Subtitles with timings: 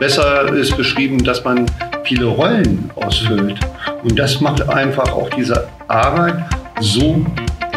[0.00, 1.66] besser ist beschrieben, dass man
[2.04, 3.60] viele Rollen ausfüllt.
[4.02, 6.42] Und das macht einfach auch diese Arbeit
[6.80, 7.24] so.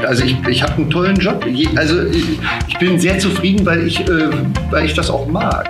[0.07, 1.46] Also ich, ich habe einen tollen Job.
[1.75, 4.30] Also ich bin sehr zufrieden, weil ich, äh,
[4.71, 5.70] weil ich das auch mag.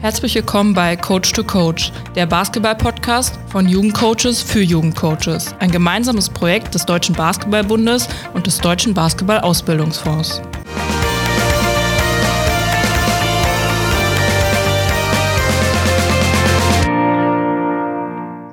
[0.00, 5.54] Herzlich willkommen bei Coach to Coach, der Basketball-Podcast von Jugendcoaches für Jugendcoaches.
[5.58, 10.42] Ein gemeinsames Projekt des Deutschen Basketballbundes und des Deutschen Basketball-Ausbildungsfonds.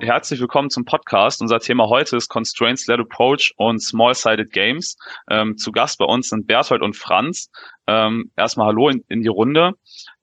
[0.04, 1.42] Herzlich willkommen zum Podcast.
[1.42, 4.98] Unser Thema heute ist Constraints-Led Approach und Small-Sided Games.
[5.30, 7.50] Ähm, zu Gast bei uns sind Berthold und Franz.
[7.88, 9.76] Ähm, erstmal Hallo in, in die Runde.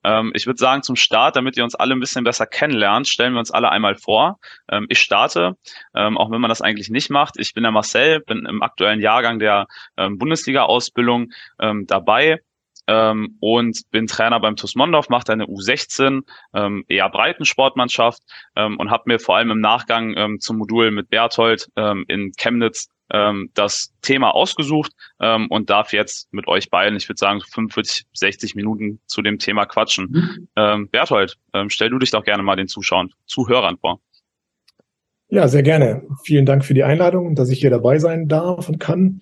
[0.03, 3.33] Ähm, ich würde sagen, zum Start, damit ihr uns alle ein bisschen besser kennenlernt, stellen
[3.33, 4.37] wir uns alle einmal vor.
[4.69, 5.57] Ähm, ich starte,
[5.95, 7.39] ähm, auch wenn man das eigentlich nicht macht.
[7.39, 9.65] Ich bin der Marcel, bin im aktuellen Jahrgang der
[9.97, 12.39] ähm, Bundesliga-Ausbildung ähm, dabei.
[12.87, 18.21] Ähm, und bin Trainer beim TuS Mondorf, mache eine U16, ähm, eher Breitensportmannschaft
[18.55, 22.31] ähm, und habe mir vor allem im Nachgang ähm, zum Modul mit Berthold ähm, in
[22.37, 27.41] Chemnitz ähm, das Thema ausgesucht ähm, und darf jetzt mit euch beiden, ich würde sagen,
[27.41, 30.09] 45, 60 Minuten zu dem Thema quatschen.
[30.11, 30.47] Mhm.
[30.55, 33.99] Ähm, Berthold, ähm, stell du dich doch gerne mal den Zuschauern, Zuhörern vor.
[35.29, 36.03] Ja, sehr gerne.
[36.25, 39.21] Vielen Dank für die Einladung, dass ich hier dabei sein darf und kann.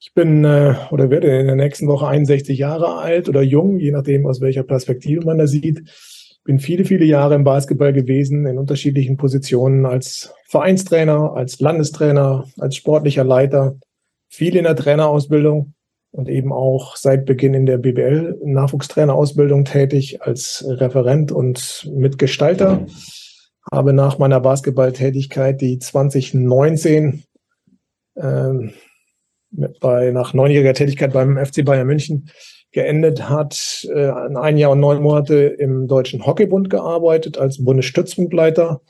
[0.00, 3.90] Ich bin äh, oder werde in der nächsten Woche 61 Jahre alt oder jung, je
[3.90, 5.82] nachdem, aus welcher Perspektive man das sieht
[6.48, 12.74] bin viele, viele Jahre im Basketball gewesen, in unterschiedlichen Positionen als Vereinstrainer, als Landestrainer, als
[12.74, 13.76] sportlicher Leiter,
[14.30, 15.74] viel in der Trainerausbildung
[16.10, 22.86] und eben auch seit Beginn in der BBL Nachwuchstrainerausbildung tätig als Referent und Mitgestalter.
[23.70, 27.24] Habe nach meiner Basketballtätigkeit die 2019
[28.16, 28.72] ähm,
[29.50, 32.30] bei, nach neunjähriger Tätigkeit beim FC Bayern München
[32.72, 38.82] geendet hat, äh, ein Jahr und neun Monate im Deutschen Hockeybund gearbeitet als Bundesstützpunktleiter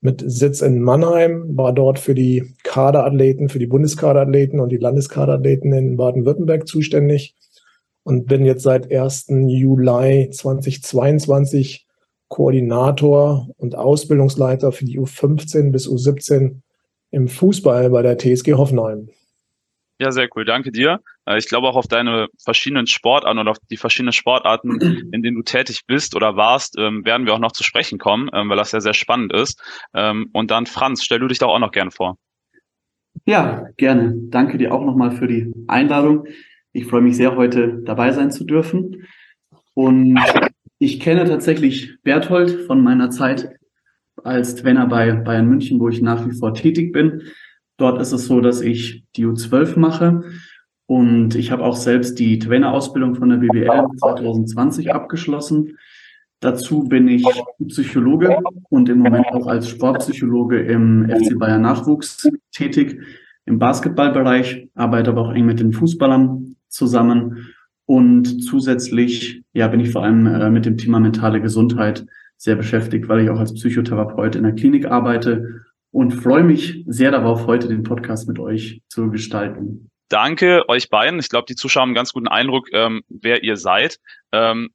[0.00, 5.72] mit Sitz in Mannheim, war dort für die Kaderathleten, für die Bundeskaderathleten und die Landeskaderathleten
[5.72, 7.34] in Baden-Württemberg zuständig
[8.04, 9.26] und bin jetzt seit 1.
[9.28, 11.86] Juli 2022
[12.28, 16.60] Koordinator und Ausbildungsleiter für die U15 bis U17
[17.10, 19.08] im Fußball bei der TSG Hoffenheim.
[19.98, 20.44] Ja, sehr cool.
[20.44, 21.00] Danke dir.
[21.24, 24.80] Äh, ich glaube auch auf deine verschiedenen Sportarten oder auf die verschiedenen Sportarten,
[25.12, 28.28] in denen du tätig bist oder warst, ähm, werden wir auch noch zu sprechen kommen,
[28.34, 29.62] ähm, weil das ja sehr spannend ist.
[29.94, 32.18] Ähm, und dann Franz, stell du dich doch auch noch gerne vor.
[33.24, 34.14] Ja, gerne.
[34.28, 36.26] Danke dir auch nochmal für die Einladung.
[36.72, 39.06] Ich freue mich sehr, heute dabei sein zu dürfen.
[39.72, 40.20] Und
[40.78, 43.48] ich kenne tatsächlich Berthold von meiner Zeit
[44.22, 47.22] als Trainer bei Bayern München, wo ich nach wie vor tätig bin.
[47.76, 50.22] Dort ist es so, dass ich die U12 mache.
[50.86, 55.76] Und ich habe auch selbst die Trainerausbildung von der BWL 2020 abgeschlossen.
[56.40, 57.24] Dazu bin ich
[57.68, 58.38] Psychologe
[58.68, 63.00] und im Moment auch als Sportpsychologe im FC Bayern Nachwuchs tätig,
[63.46, 67.48] im Basketballbereich, arbeite aber auch eng mit den Fußballern zusammen.
[67.86, 72.04] Und zusätzlich ja, bin ich vor allem äh, mit dem Thema mentale Gesundheit
[72.36, 75.65] sehr beschäftigt, weil ich auch als Psychotherapeut in der Klinik arbeite
[75.96, 79.90] und freue mich sehr darauf, heute den Podcast mit euch zu gestalten.
[80.10, 81.18] Danke euch beiden.
[81.18, 83.96] Ich glaube, die Zuschauer haben einen ganz guten Eindruck, ähm, wer ihr seid.
[84.30, 84.68] Ähm,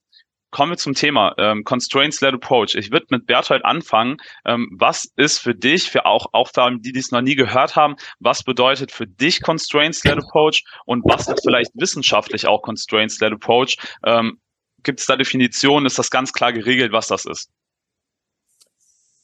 [0.50, 2.74] kommen wir zum Thema ähm, Constraints-led Approach.
[2.74, 4.18] Ich würde mit Berthold anfangen.
[4.46, 7.98] Ähm, was ist für dich, für auch, für die, die es noch nie gehört haben,
[8.20, 13.78] was bedeutet für dich Constraints-led Approach und was ist vielleicht wissenschaftlich auch Constraints-led Approach?
[14.03, 14.40] Ähm,
[14.82, 15.86] Gibt es da Definitionen?
[15.86, 17.52] Ist das ganz klar geregelt, was das ist?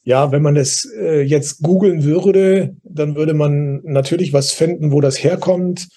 [0.07, 5.01] Ja, wenn man das äh, jetzt googeln würde, dann würde man natürlich was finden, wo
[5.01, 5.89] das herkommt.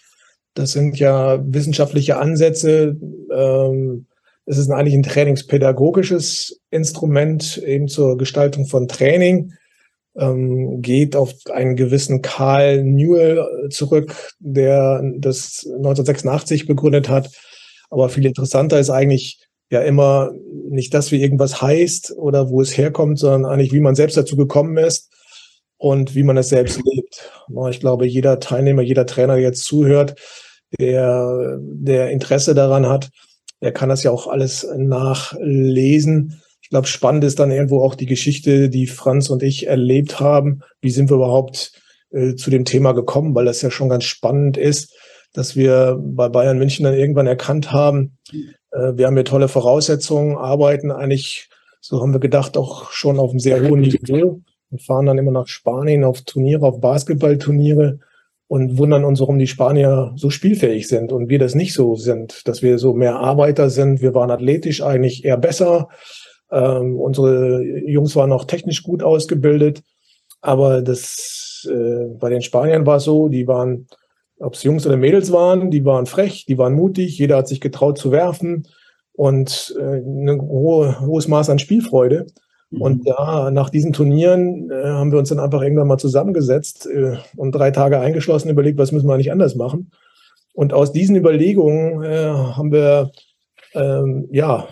[0.54, 2.96] Das sind ja wissenschaftliche Ansätze.
[3.32, 4.06] Ähm,
[4.46, 9.52] es ist eigentlich ein trainingspädagogisches Instrument eben zur Gestaltung von Training.
[10.16, 17.30] Ähm, geht auf einen gewissen Karl Newell zurück, der das 1986 begründet hat.
[17.90, 19.38] Aber viel interessanter ist eigentlich
[19.70, 20.32] ja immer
[20.68, 24.36] nicht das, wie irgendwas heißt oder wo es herkommt, sondern eigentlich, wie man selbst dazu
[24.36, 25.10] gekommen ist
[25.78, 27.32] und wie man es selbst lebt.
[27.70, 30.16] Ich glaube, jeder Teilnehmer, jeder Trainer, der jetzt zuhört,
[30.78, 33.10] der, der Interesse daran hat,
[33.62, 36.40] der kann das ja auch alles nachlesen.
[36.62, 40.60] Ich glaube, spannend ist dann irgendwo auch die Geschichte, die Franz und ich erlebt haben.
[40.80, 41.72] Wie sind wir überhaupt
[42.10, 43.34] äh, zu dem Thema gekommen?
[43.34, 44.94] Weil das ja schon ganz spannend ist,
[45.32, 48.18] dass wir bei Bayern München dann irgendwann erkannt haben,
[48.72, 51.48] wir haben hier tolle Voraussetzungen, arbeiten eigentlich,
[51.80, 54.40] so haben wir gedacht, auch schon auf einem sehr hohen Niveau.
[54.70, 57.98] Wir fahren dann immer nach Spanien auf Turniere, auf Basketballturniere
[58.50, 62.48] und wundern uns, warum die Spanier so spielfähig sind und wir das nicht so sind,
[62.48, 64.02] dass wir so mehr Arbeiter sind.
[64.02, 65.88] Wir waren athletisch eigentlich eher besser.
[66.50, 69.82] Ähm, unsere Jungs waren auch technisch gut ausgebildet,
[70.40, 73.86] aber das äh, bei den Spaniern war es so, die waren,
[74.40, 77.60] ob es Jungs oder Mädels waren, die waren frech, die waren mutig, jeder hat sich
[77.60, 78.66] getraut zu werfen
[79.12, 82.26] und äh, ein hohe, hohes Maß an Spielfreude.
[82.78, 83.54] Und da, mhm.
[83.54, 87.72] nach diesen Turnieren, äh, haben wir uns dann einfach irgendwann mal zusammengesetzt äh, und drei
[87.72, 89.90] Tage eingeschlossen überlegt, was müssen wir eigentlich anders machen.
[90.52, 93.10] Und aus diesen Überlegungen äh, haben wir
[93.74, 94.68] ähm, ja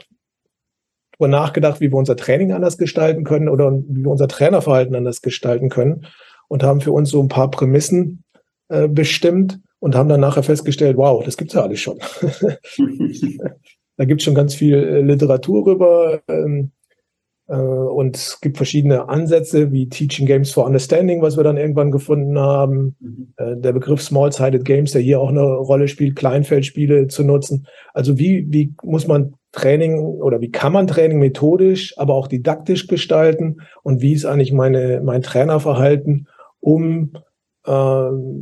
[1.18, 5.20] darüber nachgedacht, wie wir unser Training anders gestalten können oder wie wir unser Trainerverhalten anders
[5.20, 6.06] gestalten können
[6.46, 8.22] und haben für uns so ein paar Prämissen
[8.68, 11.98] äh, bestimmt und haben dann nachher festgestellt, wow, das gibt's ja alles schon.
[13.96, 16.20] da gibt's schon ganz viel äh, Literatur rüber.
[16.28, 16.72] Ähm,
[17.48, 21.90] äh, und es gibt verschiedene Ansätze wie Teaching Games for Understanding, was wir dann irgendwann
[21.90, 22.96] gefunden haben.
[23.00, 23.34] Mhm.
[23.36, 27.66] Äh, der Begriff Small-Sided Games, der hier auch eine Rolle spielt, Kleinfeldspiele zu nutzen.
[27.94, 32.86] Also wie, wie muss man Training oder wie kann man Training methodisch, aber auch didaktisch
[32.86, 33.62] gestalten?
[33.82, 36.28] Und wie ist eigentlich meine, mein Trainerverhalten,
[36.60, 37.12] um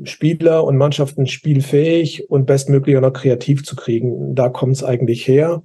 [0.04, 4.34] Spieler und Mannschaften spielfähig und bestmöglich auch noch kreativ zu kriegen?
[4.34, 5.62] Da kommt es eigentlich her.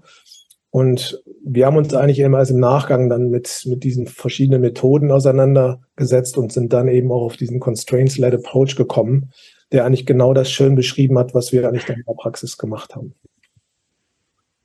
[0.71, 5.11] Und wir haben uns eigentlich immer erst im Nachgang dann mit, mit diesen verschiedenen Methoden
[5.11, 9.31] auseinandergesetzt und sind dann eben auch auf diesen Constraints-led Approach gekommen,
[9.71, 12.95] der eigentlich genau das schön beschrieben hat, was wir eigentlich dann in der Praxis gemacht
[12.95, 13.13] haben.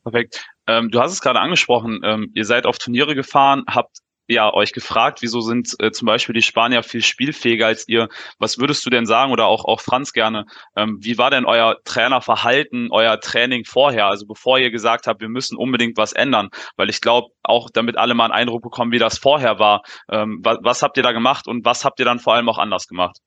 [0.04, 0.46] Perfekt.
[0.68, 3.98] Ähm, du hast es gerade angesprochen, ähm, ihr seid auf Turniere gefahren, habt
[4.34, 8.08] ja euch gefragt, wieso sind äh, zum Beispiel die Spanier viel spielfähiger als ihr?
[8.38, 10.46] Was würdest du denn sagen oder auch auch Franz gerne?
[10.76, 14.06] Ähm, wie war denn euer Trainerverhalten, euer Training vorher?
[14.06, 17.96] Also bevor ihr gesagt habt, wir müssen unbedingt was ändern, weil ich glaube auch, damit
[17.96, 19.82] alle mal einen Eindruck bekommen, wie das vorher war.
[20.10, 22.58] Ähm, was, was habt ihr da gemacht und was habt ihr dann vor allem auch
[22.58, 23.18] anders gemacht?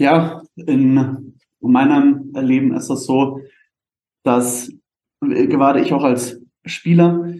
[0.00, 3.40] Ja, in meinem Leben ist es so,
[4.22, 4.72] dass
[5.22, 7.34] äh, gerade ich auch als Spieler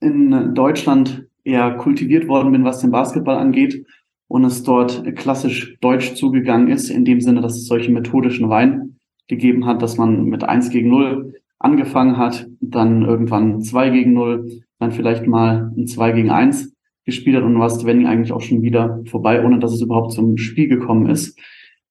[0.00, 3.84] in Deutschland eher kultiviert worden bin, was den Basketball angeht
[4.28, 8.98] und es dort klassisch deutsch zugegangen ist, in dem Sinne, dass es solche methodischen Wein
[9.26, 14.62] gegeben hat, dass man mit eins gegen null angefangen hat, dann irgendwann zwei gegen null,
[14.78, 16.72] dann vielleicht mal ein zwei gegen eins
[17.04, 20.36] gespielt hat und hast Wenning eigentlich auch schon wieder vorbei, ohne dass es überhaupt zum
[20.36, 21.38] Spiel gekommen ist.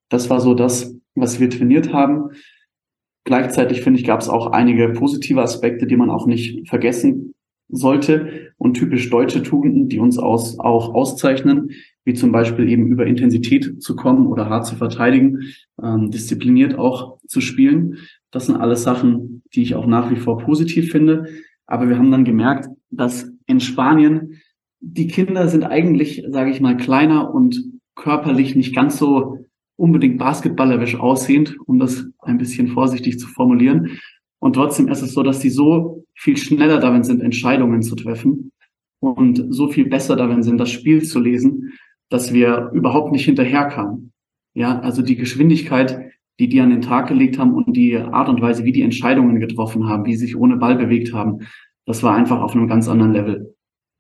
[0.10, 2.30] Das war so das, was wir trainiert haben.
[3.26, 7.34] Gleichzeitig finde ich, gab es auch einige positive Aspekte, die man auch nicht vergessen
[7.70, 11.72] sollte und typisch deutsche Tugenden, die uns aus, auch auszeichnen,
[12.06, 15.42] wie zum Beispiel eben über Intensität zu kommen oder hart zu verteidigen,
[15.82, 17.98] ähm, diszipliniert auch zu spielen.
[18.32, 21.26] Das sind alles Sachen, die ich auch nach wie vor positiv finde.
[21.66, 24.40] Aber wir haben dann gemerkt, dass in Spanien
[24.80, 27.62] die Kinder sind eigentlich, sage ich mal, kleiner und
[27.96, 29.40] körperlich nicht ganz so
[29.76, 34.00] unbedingt basketballerisch aussehend, um das ein bisschen vorsichtig zu formulieren.
[34.40, 38.52] Und trotzdem ist es so, dass sie so viel schneller darin sind, Entscheidungen zu treffen
[39.00, 41.74] und so viel besser darin sind, das Spiel zu lesen,
[42.10, 44.12] dass wir überhaupt nicht hinterherkamen.
[44.54, 48.42] Ja, also die Geschwindigkeit, die die an den Tag gelegt haben und die Art und
[48.42, 51.40] Weise, wie die Entscheidungen getroffen haben, wie sie sich ohne Ball bewegt haben,
[51.86, 53.56] das war einfach auf einem ganz anderen Level.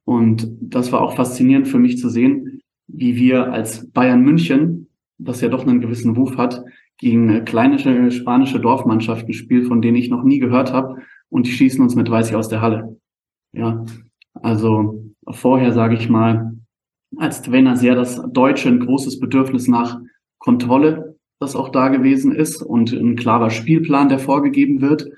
[0.05, 4.87] Und das war auch faszinierend für mich zu sehen, wie wir als Bayern München,
[5.17, 6.63] das ja doch einen gewissen Ruf hat,
[6.97, 11.81] gegen kleine spanische Dorfmannschaften spielt, von denen ich noch nie gehört habe, und die schießen
[11.81, 12.97] uns mit 30 aus der Halle.
[13.53, 13.85] Ja,
[14.33, 16.53] also vorher sage ich mal,
[17.17, 19.99] als Trainer sehr das Deutsche ein großes Bedürfnis nach
[20.39, 25.09] Kontrolle, das auch da gewesen ist und ein klarer Spielplan, der vorgegeben wird.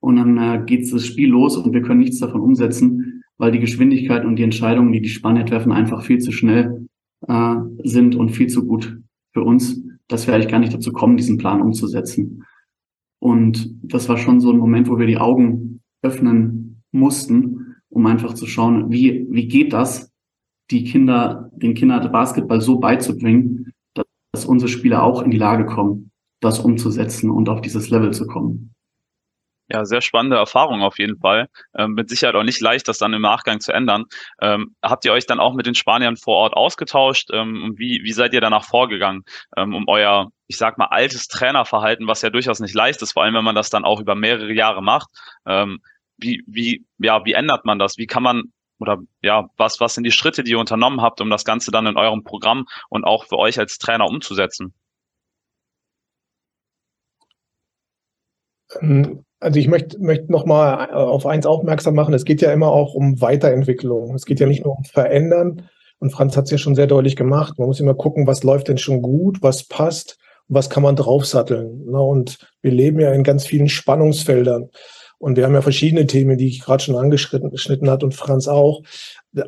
[0.00, 3.60] Und dann äh, geht das Spiel los und wir können nichts davon umsetzen, weil die
[3.60, 6.88] Geschwindigkeit und die Entscheidungen, die die Spanier treffen, einfach viel zu schnell
[7.28, 8.98] äh, sind und viel zu gut
[9.32, 9.80] für uns
[10.12, 12.44] dass wir eigentlich gar nicht dazu kommen, diesen Plan umzusetzen.
[13.20, 18.34] Und das war schon so ein Moment, wo wir die Augen öffnen mussten, um einfach
[18.34, 20.12] zu schauen, wie, wie geht das,
[20.70, 23.72] die Kinder, den Kindern Basketball so beizubringen,
[24.32, 28.26] dass unsere Spieler auch in die Lage kommen, das umzusetzen und auf dieses Level zu
[28.26, 28.71] kommen.
[29.72, 31.48] Ja, sehr spannende Erfahrung auf jeden Fall.
[31.74, 34.04] Ähm, mit Sicherheit auch nicht leicht, das dann im Nachgang zu ändern.
[34.42, 37.30] Ähm, habt ihr euch dann auch mit den Spaniern vor Ort ausgetauscht?
[37.32, 39.24] Ähm, wie, wie seid ihr danach vorgegangen,
[39.56, 43.22] ähm, um euer, ich sag mal, altes Trainerverhalten, was ja durchaus nicht leicht ist, vor
[43.22, 45.08] allem wenn man das dann auch über mehrere Jahre macht,
[45.46, 45.80] ähm,
[46.18, 47.96] wie, wie, ja, wie ändert man das?
[47.96, 51.30] Wie kann man oder ja, was, was sind die Schritte, die ihr unternommen habt, um
[51.30, 54.74] das Ganze dann in eurem Programm und auch für euch als Trainer umzusetzen?
[59.42, 62.14] Also ich möchte, möchte nochmal auf eins aufmerksam machen.
[62.14, 64.14] Es geht ja immer auch um Weiterentwicklung.
[64.14, 65.62] Es geht ja nicht nur um Verändern.
[65.98, 67.58] Und Franz hat es ja schon sehr deutlich gemacht.
[67.58, 71.86] Man muss immer gucken, was läuft denn schon gut, was passt, was kann man draufsatteln.
[71.86, 72.00] Ne?
[72.00, 74.70] Und wir leben ja in ganz vielen Spannungsfeldern.
[75.18, 78.82] Und wir haben ja verschiedene Themen, die ich gerade schon angeschnitten hat und Franz auch.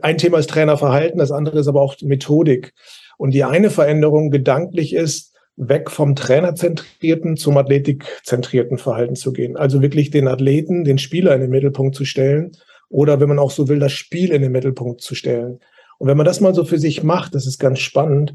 [0.02, 2.74] Ein Thema ist Trainerverhalten, das andere ist aber auch Methodik.
[3.16, 9.56] Und die eine Veränderung gedanklich ist, weg vom trainerzentrierten zum athletikzentrierten Verhalten zu gehen.
[9.56, 12.52] Also wirklich den Athleten, den Spieler in den Mittelpunkt zu stellen
[12.88, 15.60] oder wenn man auch so will, das Spiel in den Mittelpunkt zu stellen.
[15.98, 18.34] Und wenn man das mal so für sich macht, das ist ganz spannend,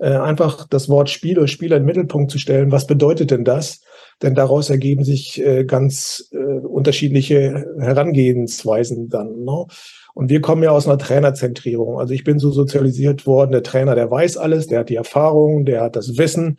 [0.00, 2.72] äh, einfach das Wort Spiel oder Spieler in den Mittelpunkt zu stellen.
[2.72, 3.80] Was bedeutet denn das?
[4.22, 9.44] Denn daraus ergeben sich äh, ganz äh, unterschiedliche Herangehensweisen dann.
[9.44, 9.66] Ne?
[10.14, 11.98] Und wir kommen ja aus einer Trainerzentrierung.
[11.98, 15.64] Also ich bin so sozialisiert worden, der Trainer, der weiß alles, der hat die Erfahrung,
[15.64, 16.58] der hat das Wissen.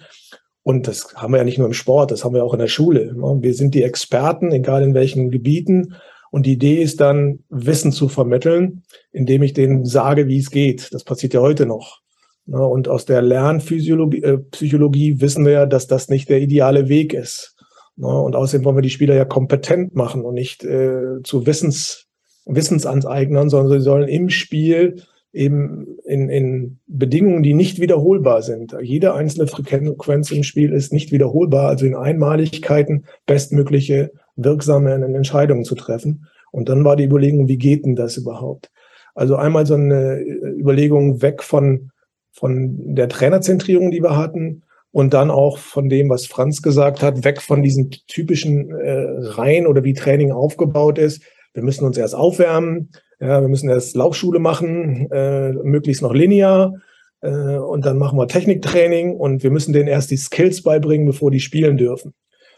[0.64, 2.68] Und das haben wir ja nicht nur im Sport, das haben wir auch in der
[2.68, 3.14] Schule.
[3.14, 3.38] Ne?
[3.42, 5.96] Wir sind die Experten, egal in welchen Gebieten.
[6.32, 10.94] Und die Idee ist dann, Wissen zu vermitteln, indem ich denen sage, wie es geht.
[10.94, 12.02] Das passiert ja heute noch.
[12.50, 12.66] Ne?
[12.66, 17.14] Und aus der Lernphysiologie äh, Psychologie wissen wir ja, dass das nicht der ideale Weg
[17.14, 17.56] ist.
[17.96, 18.08] Ne?
[18.08, 22.08] Und außerdem wollen wir die Spieler ja kompetent machen und nicht äh, zu Wissens,
[22.46, 28.76] Wissensanseignern, sondern sie sollen im Spiel eben in, in Bedingungen, die nicht wiederholbar sind.
[28.82, 35.76] Jede einzelne Frequenz im Spiel ist nicht wiederholbar, also in Einmaligkeiten bestmögliche wirksame Entscheidungen zu
[35.76, 36.26] treffen.
[36.52, 38.72] Und dann war die Überlegung, wie geht denn das überhaupt?
[39.14, 41.92] Also einmal so eine Überlegung weg von,
[42.32, 47.24] von der Trainerzentrierung, die wir hatten, und dann auch von dem, was Franz gesagt hat,
[47.24, 51.22] weg von diesen typischen äh, Reihen oder wie Training aufgebaut ist.
[51.54, 56.74] Wir müssen uns erst aufwärmen, ja, wir müssen erst Laufschule machen, äh, möglichst noch linear,
[57.22, 61.32] äh, und dann machen wir Techniktraining und wir müssen denen erst die Skills beibringen, bevor
[61.32, 62.14] die spielen dürfen.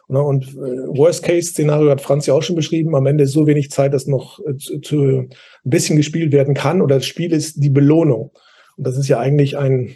[0.07, 2.95] Ne, und äh, Worst-Case-Szenario hat Franz ja auch schon beschrieben.
[2.95, 5.29] Am Ende ist so wenig Zeit, dass noch äh, zu, zu ein
[5.63, 6.81] bisschen gespielt werden kann.
[6.81, 8.31] Oder das Spiel ist die Belohnung.
[8.83, 9.95] Das ist ja eigentlich ein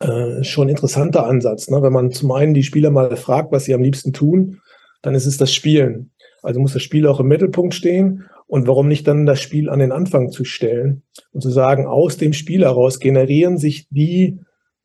[0.00, 1.68] äh, schon interessanter Ansatz.
[1.68, 1.82] Ne?
[1.82, 4.60] Wenn man zum einen die Spieler mal fragt, was sie am liebsten tun,
[5.02, 6.10] dann ist es das Spielen.
[6.42, 8.24] Also muss das Spiel auch im Mittelpunkt stehen.
[8.46, 12.16] Und warum nicht dann das Spiel an den Anfang zu stellen und zu sagen, aus
[12.16, 14.40] dem Spiel heraus generieren sich die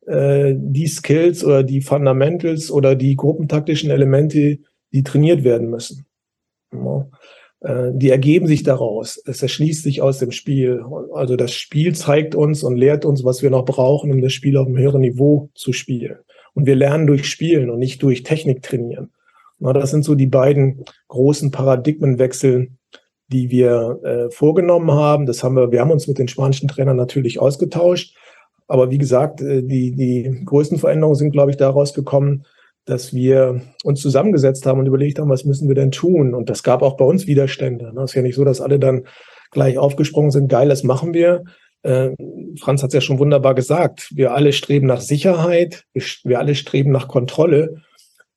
[0.06, 4.58] äh, die Skills oder die Fundamentals oder die gruppentaktischen Elemente,
[4.92, 6.06] die trainiert werden müssen.
[6.72, 7.06] Ja.
[7.60, 9.20] Äh, die ergeben sich daraus.
[9.26, 10.84] Es erschließt sich aus dem Spiel.
[11.12, 14.56] Also das Spiel zeigt uns und lehrt uns, was wir noch brauchen, um das Spiel
[14.56, 16.18] auf einem höheren Niveau zu spielen.
[16.54, 19.10] Und wir lernen durch Spielen und nicht durch Technik trainieren.
[19.58, 22.70] Na, das sind so die beiden großen Paradigmenwechsel,
[23.28, 25.26] die wir äh, vorgenommen haben.
[25.26, 28.16] Das haben wir, wir haben uns mit den spanischen Trainern natürlich ausgetauscht.
[28.68, 32.44] Aber wie gesagt, äh, die, die größten Veränderungen sind, glaube ich, daraus gekommen,
[32.88, 36.34] dass wir uns zusammengesetzt haben und überlegt haben, was müssen wir denn tun?
[36.34, 37.92] Und das gab auch bei uns Widerstände.
[37.92, 38.02] Ne?
[38.02, 39.04] Es ist ja nicht so, dass alle dann
[39.50, 41.44] gleich aufgesprungen sind, geil, das machen wir.
[41.82, 42.10] Äh,
[42.58, 44.08] Franz hat es ja schon wunderbar gesagt.
[44.14, 45.84] Wir alle streben nach Sicherheit,
[46.24, 47.82] wir alle streben nach Kontrolle.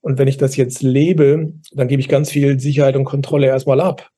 [0.02, 3.80] Und wenn ich das jetzt lebe, dann gebe ich ganz viel Sicherheit und Kontrolle erstmal
[3.80, 4.10] ab.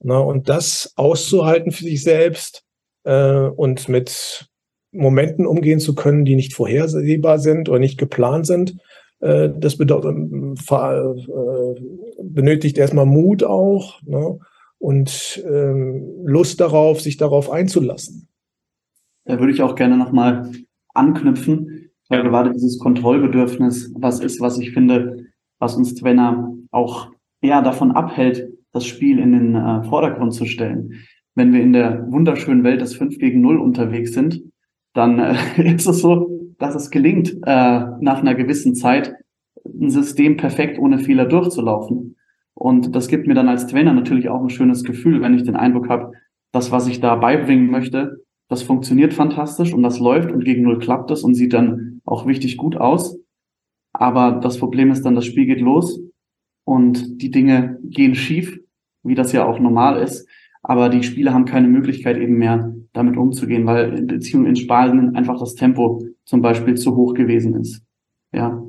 [0.00, 0.20] Ne?
[0.20, 2.62] Und das auszuhalten für sich selbst
[3.04, 4.46] äh, und mit
[4.92, 8.76] Momenten umgehen zu können, die nicht vorhersehbar sind oder nicht geplant sind.
[9.22, 11.80] Äh, das bedeutet, äh,
[12.22, 14.38] benötigt erstmal Mut auch ne?
[14.78, 18.28] und ähm, Lust darauf, sich darauf einzulassen.
[19.24, 20.50] Da würde ich auch gerne nochmal
[20.92, 25.26] anknüpfen, weil gerade dieses Kontrollbedürfnis was ist, was ich finde,
[25.60, 27.10] was uns Trainer auch
[27.40, 30.94] eher davon abhält, das Spiel in den äh, Vordergrund zu stellen.
[31.36, 34.42] Wenn wir in der wunderschönen Welt des 5 gegen 0 unterwegs sind,
[34.94, 35.36] dann äh,
[35.74, 39.14] ist es so, dass es gelingt, äh, nach einer gewissen Zeit
[39.64, 42.16] ein System perfekt ohne Fehler durchzulaufen.
[42.54, 45.56] Und das gibt mir dann als Trainer natürlich auch ein schönes Gefühl, wenn ich den
[45.56, 46.12] Eindruck habe,
[46.52, 50.78] das, was ich da beibringen möchte, das funktioniert fantastisch und das läuft und gegen Null
[50.78, 53.18] klappt es und sieht dann auch richtig gut aus.
[53.92, 56.00] Aber das Problem ist dann, das Spiel geht los
[56.64, 58.60] und die Dinge gehen schief,
[59.02, 60.28] wie das ja auch normal ist.
[60.62, 65.16] Aber die Spieler haben keine Möglichkeit eben mehr, damit umzugehen, weil in Beziehungen in Spanien
[65.16, 67.82] einfach das Tempo zum Beispiel zu hoch gewesen ist.
[68.32, 68.62] Ja.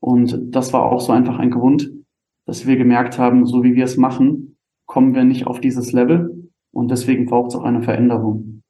[0.00, 1.90] Und das war auch so einfach ein Grund,
[2.46, 6.50] dass wir gemerkt haben, so wie wir es machen, kommen wir nicht auf dieses Level.
[6.72, 8.62] Und deswegen braucht es auch eine Veränderung.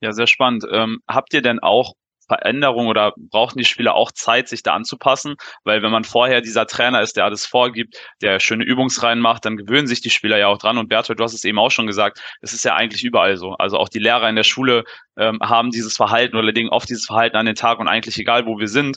[0.00, 0.64] Ja, sehr spannend.
[0.70, 1.94] Ähm, habt ihr denn auch
[2.32, 5.36] Veränderung oder brauchen die Spieler auch Zeit, sich da anzupassen?
[5.64, 9.58] Weil wenn man vorher dieser Trainer ist, der alles vorgibt, der schöne Übungsreihen macht, dann
[9.58, 10.78] gewöhnen sich die Spieler ja auch dran.
[10.78, 13.52] Und Bertolt, du hast es eben auch schon gesagt, es ist ja eigentlich überall so.
[13.54, 14.84] Also auch die Lehrer in der Schule
[15.18, 18.46] ähm, haben dieses Verhalten oder legen oft dieses Verhalten an den Tag und eigentlich egal,
[18.46, 18.96] wo wir sind,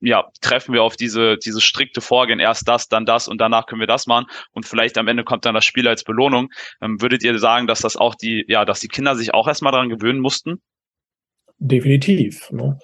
[0.00, 3.80] ja, treffen wir auf diese, diese strikte Vorgehen, erst das, dann das und danach können
[3.80, 6.50] wir das machen und vielleicht am Ende kommt dann das Spiel als Belohnung.
[6.82, 9.72] Ähm, würdet ihr sagen, dass das auch die, ja, dass die Kinder sich auch erstmal
[9.72, 10.60] daran gewöhnen mussten?
[11.58, 12.50] Definitiv.
[12.50, 12.78] Ne?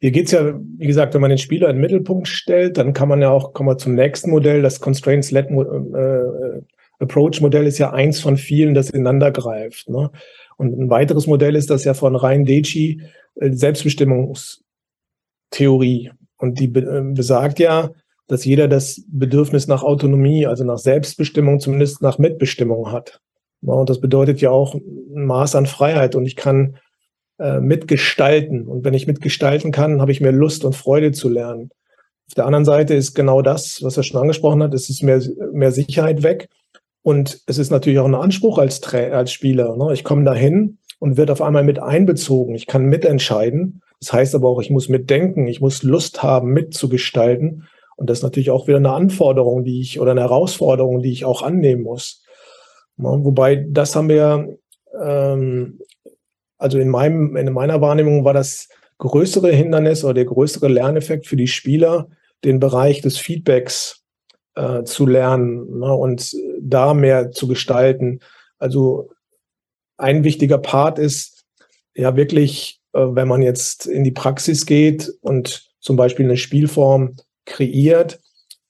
[0.00, 3.08] Hier geht's ja, wie gesagt, wenn man den Spieler in den Mittelpunkt stellt, dann kann
[3.08, 6.60] man ja auch, kommen wir zum nächsten Modell, das Constraints-Led äh,
[6.98, 9.88] Approach-Modell ist ja eins von vielen, das ineinander greift.
[9.88, 10.10] Ne?
[10.56, 13.00] Und ein weiteres Modell ist das ja von Ryan Deci,
[13.36, 16.10] äh, Selbstbestimmungstheorie.
[16.36, 17.90] Und die äh, besagt ja,
[18.28, 23.20] dass jeder das Bedürfnis nach Autonomie, also nach Selbstbestimmung, zumindest nach Mitbestimmung hat.
[23.62, 26.14] Ja, und das bedeutet ja auch ein Maß an Freiheit.
[26.14, 26.76] Und ich kann
[27.38, 28.66] äh, mitgestalten.
[28.66, 31.70] Und wenn ich mitgestalten kann, habe ich mehr Lust und Freude zu lernen.
[32.28, 35.20] Auf der anderen Seite ist genau das, was er schon angesprochen hat, es ist mehr,
[35.52, 36.48] mehr Sicherheit weg.
[37.02, 39.76] Und es ist natürlich auch ein Anspruch als, Tra als Spieler.
[39.76, 39.92] Ne?
[39.92, 42.54] Ich komme dahin und werde auf einmal mit einbezogen.
[42.54, 43.82] Ich kann mitentscheiden.
[44.00, 45.48] Das heißt aber auch, ich muss mitdenken.
[45.48, 47.66] Ich muss Lust haben, mitzugestalten.
[47.96, 51.24] Und das ist natürlich auch wieder eine Anforderung, die ich oder eine Herausforderung, die ich
[51.24, 52.22] auch annehmen muss.
[52.96, 53.08] Ne?
[53.22, 54.56] wobei das haben wir,
[55.02, 55.80] ähm,
[56.62, 61.36] also in meinem, in meiner Wahrnehmung war das größere Hindernis oder der größere Lerneffekt für
[61.36, 62.08] die Spieler,
[62.44, 64.04] den Bereich des Feedbacks
[64.54, 68.20] äh, zu lernen ne, und da mehr zu gestalten.
[68.58, 69.10] Also
[69.96, 71.44] ein wichtiger Part ist
[71.96, 77.16] ja wirklich, äh, wenn man jetzt in die Praxis geht und zum Beispiel eine Spielform
[77.44, 78.20] kreiert,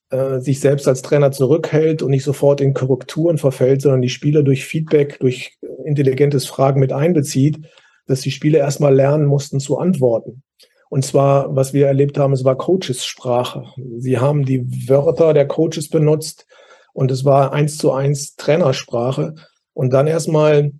[0.08, 4.42] äh, sich selbst als Trainer zurückhält und nicht sofort in Korrekturen verfällt, sondern die Spieler
[4.42, 7.58] durch Feedback, durch intelligentes Fragen mit einbezieht,
[8.06, 10.42] dass die Spieler erstmal lernen mussten zu antworten.
[10.88, 13.64] Und zwar, was wir erlebt haben, es war Coaches-Sprache.
[13.96, 16.46] Sie haben die Wörter der Coaches benutzt
[16.92, 19.34] und es war eins zu eins Trainersprache.
[19.72, 20.72] Und dann erstmal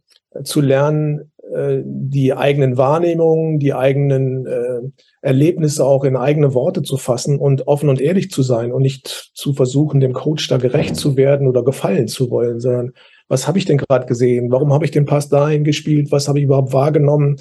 [0.45, 4.81] zu lernen, äh, die eigenen Wahrnehmungen, die eigenen äh,
[5.21, 9.31] Erlebnisse auch in eigene Worte zu fassen und offen und ehrlich zu sein und nicht
[9.35, 12.93] zu versuchen, dem Coach da gerecht zu werden oder gefallen zu wollen, sondern
[13.33, 14.51] was habe ich denn gerade gesehen?
[14.51, 16.13] Warum habe ich den Pass dahin gespielt?
[16.13, 17.41] Was habe ich überhaupt wahrgenommen?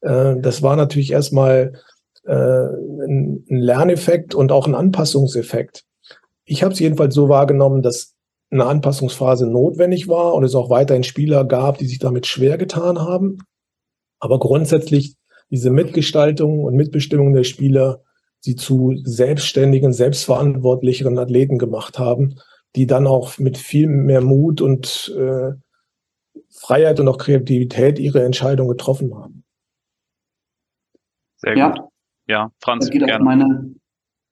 [0.00, 1.72] Äh, das war natürlich erstmal
[2.24, 5.82] äh, ein, ein Lerneffekt und auch ein Anpassungseffekt.
[6.44, 8.14] Ich habe es jedenfalls so wahrgenommen, dass
[8.52, 13.00] eine Anpassungsphase notwendig war und es auch weiterhin Spieler gab, die sich damit schwer getan
[13.00, 13.38] haben.
[14.20, 15.16] Aber grundsätzlich
[15.50, 18.02] diese Mitgestaltung und Mitbestimmung der Spieler
[18.38, 22.36] sie zu selbstständigen, selbstverantwortlicheren Athleten gemacht haben,
[22.76, 25.52] die dann auch mit viel mehr Mut und äh,
[26.48, 29.44] Freiheit und auch Kreativität ihre Entscheidung getroffen haben.
[31.36, 31.80] Sehr gut.
[32.28, 33.20] Ja, Franz, da geht, gerne.
[33.20, 33.74] Auch meine,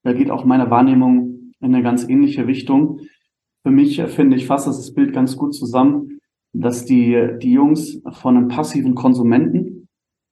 [0.04, 3.00] da geht auch meine Wahrnehmung in eine ganz ähnliche Richtung.
[3.62, 6.20] Für mich finde ich fast das Bild ganz gut zusammen,
[6.52, 9.88] dass die, die Jungs von einem passiven Konsumenten,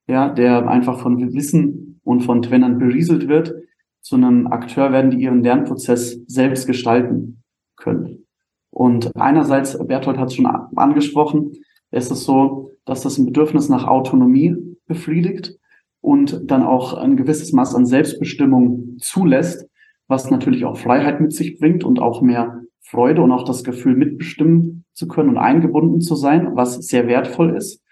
[0.06, 3.54] ja, der einfach von Wissen und von Trainern berieselt wird,
[4.00, 7.42] zu einem Akteur werden, die ihren Lernprozess selbst gestalten
[7.78, 8.26] können.
[8.70, 11.52] Und einerseits, Berthold hat es schon angesprochen,
[11.90, 15.58] ist es so, dass das ein Bedürfnis nach Autonomie befriedigt
[16.00, 19.68] und dann auch ein gewisses Maß an Selbstbestimmung zulässt,
[20.06, 23.96] was natürlich auch Freiheit mit sich bringt und auch mehr Freude und auch das Gefühl
[23.96, 27.82] mitbestimmen zu können und eingebunden zu sein, was sehr wertvoll ist.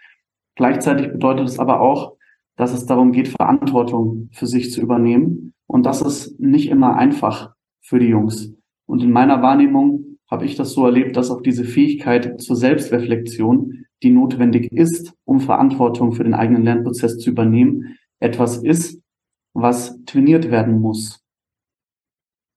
[0.55, 2.17] Gleichzeitig bedeutet es aber auch,
[2.57, 5.53] dass es darum geht, Verantwortung für sich zu übernehmen.
[5.67, 8.56] Und das ist nicht immer einfach für die Jungs.
[8.87, 13.85] Und in meiner Wahrnehmung habe ich das so erlebt, dass auch diese Fähigkeit zur Selbstreflexion,
[14.03, 19.01] die notwendig ist, um Verantwortung für den eigenen Lernprozess zu übernehmen, etwas ist,
[19.55, 21.25] was trainiert werden muss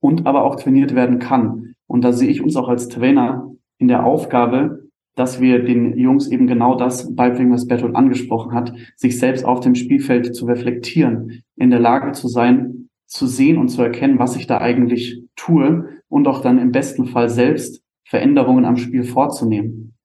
[0.01, 1.75] und aber auch trainiert werden kann.
[1.87, 6.27] Und da sehe ich uns auch als Trainer in der Aufgabe, dass wir den Jungs
[6.29, 11.43] eben genau das beibringen, was Bertolt angesprochen hat, sich selbst auf dem Spielfeld zu reflektieren,
[11.55, 15.89] in der Lage zu sein, zu sehen und zu erkennen, was ich da eigentlich tue
[16.08, 19.95] und auch dann im besten Fall selbst Veränderungen am Spiel vorzunehmen.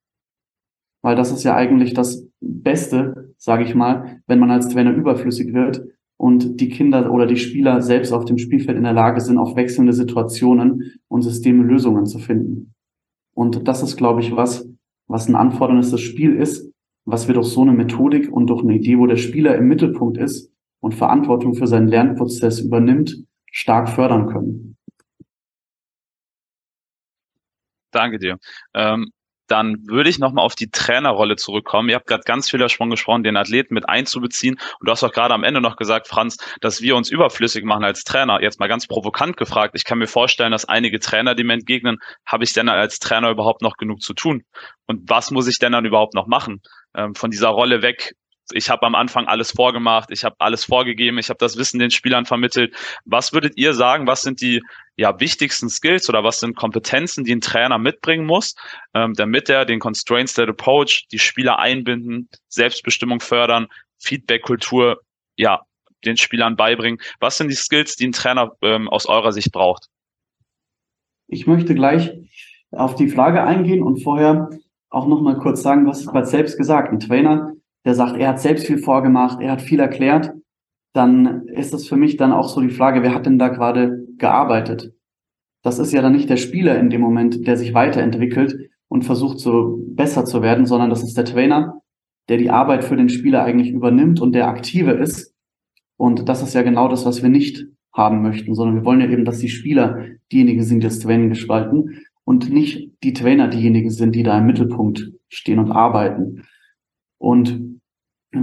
[1.03, 5.53] Weil das ist ja eigentlich das Beste, sage ich mal, wenn man als Trainer überflüssig
[5.53, 5.83] wird
[6.17, 9.55] und die Kinder oder die Spieler selbst auf dem Spielfeld in der Lage sind, auf
[9.55, 12.75] wechselnde Situationen und Systeme Lösungen zu finden.
[13.35, 14.67] Und das ist, glaube ich, was,
[15.09, 16.73] was ein Anfordernis des Spiels ist,
[17.05, 20.17] was wir durch so eine Methodik und durch eine Idee, wo der Spieler im Mittelpunkt
[20.17, 20.54] ist
[20.85, 23.16] und Verantwortung für seinen Lernprozess übernimmt,
[23.51, 24.77] stark fördern können.
[27.90, 28.38] Danke dir.
[28.75, 29.11] Ähm,
[29.47, 31.88] dann würde ich nochmal auf die Trainerrolle zurückkommen.
[31.88, 34.55] Ihr habt gerade ganz viel davon gesprochen, den Athleten mit einzubeziehen.
[34.55, 37.85] Und du hast auch gerade am Ende noch gesagt, Franz, dass wir uns überflüssig machen
[37.85, 38.42] als Trainer.
[38.42, 39.75] Jetzt mal ganz provokant gefragt.
[39.77, 43.62] Ich kann mir vorstellen, dass einige Trainer dem entgegnen, habe ich denn als Trainer überhaupt
[43.62, 44.44] noch genug zu tun?
[44.87, 46.61] Und was muss ich denn dann überhaupt noch machen?
[46.94, 48.14] Ähm, von dieser Rolle weg
[48.52, 51.90] ich habe am Anfang alles vorgemacht, ich habe alles vorgegeben, ich habe das Wissen den
[51.90, 52.74] Spielern vermittelt.
[53.04, 54.62] Was würdet ihr sagen, was sind die
[54.96, 58.54] ja, wichtigsten Skills oder was sind Kompetenzen, die ein Trainer mitbringen muss,
[58.94, 63.66] ähm, damit er den Constraints Led Approach, die Spieler einbinden, Selbstbestimmung fördern,
[63.98, 65.00] Feedback-Kultur
[65.37, 65.62] ja,
[66.04, 67.00] den Spielern beibringen?
[67.20, 69.88] Was sind die Skills, die ein Trainer ähm, aus eurer Sicht braucht?
[71.26, 72.12] Ich möchte gleich
[72.70, 74.50] auf die Frage eingehen und vorher
[74.90, 76.92] auch noch mal kurz sagen, was ist gerade selbst gesagt.
[76.92, 77.52] Ein Trainer,
[77.85, 80.33] der sagt, er hat selbst viel vorgemacht, er hat viel erklärt,
[80.94, 84.07] dann ist das für mich dann auch so die Frage, wer hat denn da gerade
[84.16, 84.94] gearbeitet?
[85.62, 89.40] Das ist ja dann nicht der Spieler in dem Moment, der sich weiterentwickelt und versucht
[89.40, 91.81] so besser zu werden, sondern das ist der Trainer,
[92.29, 95.35] der die Arbeit für den Spieler eigentlich übernimmt und der aktive ist.
[95.97, 99.09] Und das ist ja genau das, was wir nicht haben möchten, sondern wir wollen ja
[99.09, 103.90] eben, dass die Spieler diejenigen sind, die das Training gestalten und nicht die Trainer diejenigen
[103.90, 106.42] sind, die da im Mittelpunkt stehen und arbeiten.
[107.18, 107.63] Und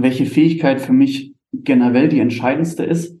[0.00, 3.18] welche Fähigkeit für mich generell die entscheidendste ist,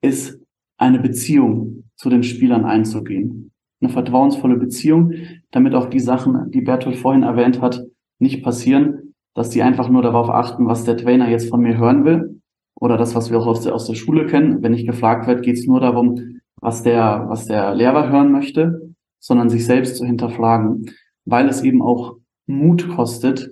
[0.00, 0.40] ist
[0.78, 3.52] eine Beziehung zu den Spielern einzugehen.
[3.80, 5.12] Eine vertrauensvolle Beziehung,
[5.50, 7.84] damit auch die Sachen, die Bertolt vorhin erwähnt hat,
[8.18, 12.04] nicht passieren, dass die einfach nur darauf achten, was der Trainer jetzt von mir hören
[12.04, 12.40] will.
[12.74, 14.62] Oder das, was wir auch aus der, aus der Schule kennen.
[14.62, 18.94] Wenn ich gefragt werde, geht es nur darum, was der, was der Lehrer hören möchte,
[19.18, 20.90] sondern sich selbst zu hinterfragen,
[21.24, 23.50] weil es eben auch Mut kostet,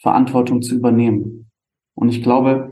[0.00, 1.50] Verantwortung zu übernehmen.
[1.94, 2.70] Und ich glaube,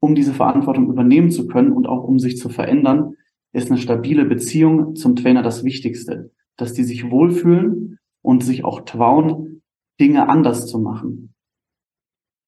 [0.00, 3.14] um diese Verantwortung übernehmen zu können und auch um sich zu verändern,
[3.52, 6.30] ist eine stabile Beziehung zum Trainer das Wichtigste.
[6.56, 9.62] Dass die sich wohlfühlen und sich auch trauen,
[9.98, 11.34] Dinge anders zu machen.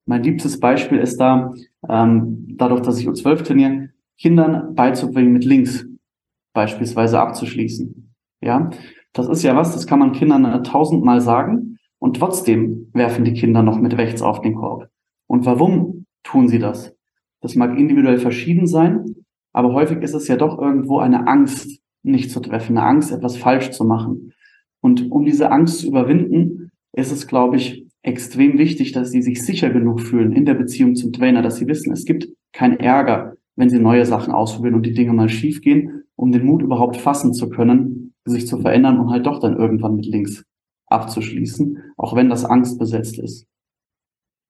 [0.07, 1.55] Mein liebstes Beispiel ist da,
[1.89, 5.87] ähm, dadurch, dass ich U12 trainiere, Kindern beizubringen, mit links
[6.55, 8.15] beispielsweise abzuschließen.
[8.41, 8.71] Ja,
[9.13, 13.63] das ist ja was, das kann man Kindern tausendmal sagen und trotzdem werfen die Kinder
[13.63, 14.89] noch mit rechts auf den Korb.
[15.29, 16.95] Und warum tun sie das?
[17.41, 22.31] Das mag individuell verschieden sein, aber häufig ist es ja doch irgendwo eine Angst, nicht
[22.31, 24.33] zu treffen, eine Angst, etwas falsch zu machen.
[24.81, 29.45] Und um diese Angst zu überwinden, ist es, glaube ich, extrem wichtig, dass sie sich
[29.45, 33.37] sicher genug fühlen in der Beziehung zum Trainer, dass sie wissen, es gibt keinen Ärger,
[33.55, 36.97] wenn sie neue Sachen ausprobieren und die Dinge mal schief gehen, um den Mut überhaupt
[36.97, 40.45] fassen zu können, sich zu verändern und halt doch dann irgendwann mit links
[40.87, 43.47] abzuschließen, auch wenn das Angst besetzt ist.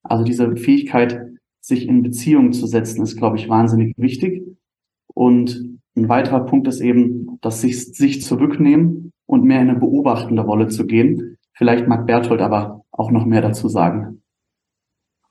[0.02, 1.31] Also diese Fähigkeit,
[1.62, 4.42] sich in Beziehung zu setzen, ist, glaube ich, wahnsinnig wichtig.
[5.14, 10.42] Und ein weiterer Punkt ist eben, dass sich, sich zurücknehmen und mehr in eine beobachtende
[10.42, 11.38] Rolle zu gehen.
[11.54, 14.22] Vielleicht mag Berthold aber auch noch mehr dazu sagen.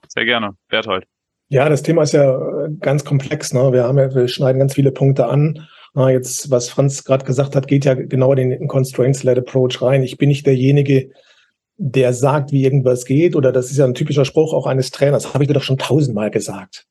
[0.07, 0.55] Sehr gerne.
[0.69, 1.05] Berthold.
[1.49, 2.39] Ja, das Thema ist ja
[2.79, 3.53] ganz komplex.
[3.53, 3.73] Ne?
[3.73, 5.67] Wir haben ja, wir schneiden ganz viele Punkte an.
[5.93, 10.03] Na, jetzt, was Franz gerade gesagt hat, geht ja genau in den Constraints-led Approach rein.
[10.03, 11.11] Ich bin nicht derjenige,
[11.83, 15.33] der sagt, wie irgendwas geht, oder das ist ja ein typischer Spruch auch eines Trainers,
[15.33, 16.85] habe ich dir doch schon tausendmal gesagt.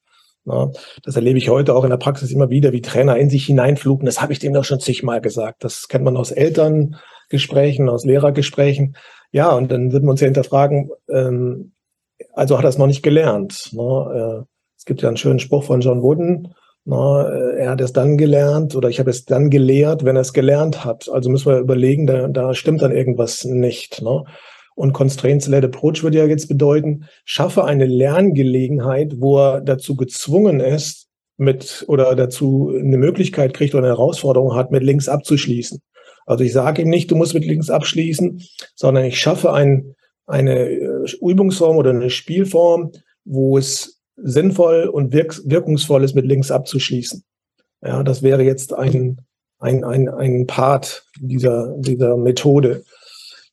[0.47, 0.71] Ja,
[1.05, 4.05] das erlebe ich heute auch in der Praxis immer wieder, wie Trainer in sich hineinflugen.
[4.05, 5.63] Das habe ich dem doch schon zigmal gesagt.
[5.63, 8.97] Das kennt man aus Elterngesprächen, aus Lehrergesprächen.
[9.31, 11.73] Ja, und dann würden wir uns ja hinterfragen, ähm,
[12.33, 13.71] also hat er es noch nicht gelernt.
[13.73, 14.43] Ne?
[14.43, 14.45] Äh,
[14.77, 16.53] es gibt ja einen schönen Spruch von John Wooden.
[16.85, 17.55] Ne?
[17.59, 20.85] Er hat es dann gelernt oder ich habe es dann gelehrt, wenn er es gelernt
[20.85, 21.09] hat.
[21.09, 24.03] Also müssen wir überlegen, da, da stimmt dann irgendwas nicht.
[24.03, 24.25] Ne?
[24.81, 31.09] Und Constraints-led Approach würde ja jetzt bedeuten, schaffe eine Lerngelegenheit, wo er dazu gezwungen ist,
[31.37, 35.83] mit oder dazu eine Möglichkeit kriegt oder eine Herausforderung hat, mit links abzuschließen.
[36.25, 38.43] Also ich sage ihm nicht, du musst mit links abschließen,
[38.75, 42.93] sondern ich schaffe ein, eine äh, Übungsform oder eine Spielform,
[43.27, 47.23] wo es sinnvoll und wirk wirkungsvoll ist, mit links abzuschließen.
[47.83, 49.21] Ja, das wäre jetzt ein,
[49.59, 52.83] ein, ein, ein Part dieser, dieser Methode.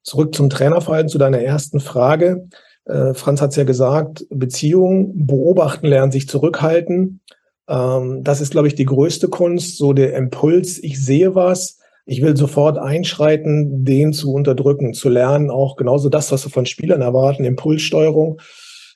[0.07, 2.47] Zurück zum Trainerverhalten, zu deiner ersten Frage.
[2.85, 7.19] Äh, Franz hat es ja gesagt, Beziehungen beobachten, lernen, sich zurückhalten.
[7.67, 12.21] Ähm, das ist, glaube ich, die größte Kunst, so der Impuls, ich sehe was, ich
[12.21, 17.01] will sofort einschreiten, den zu unterdrücken, zu lernen, auch genauso das, was wir von Spielern
[17.01, 18.39] erwarten, Impulssteuerung,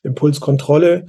[0.04, 1.08] Impulskontrolle,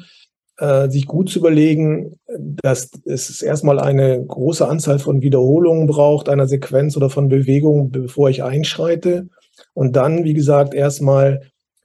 [0.59, 6.49] äh, sich gut zu überlegen, dass es erstmal eine große Anzahl von Wiederholungen braucht, einer
[6.49, 9.29] Sequenz oder von Bewegungen, bevor ich einschreite
[9.75, 11.41] und dann, wie gesagt, erstmal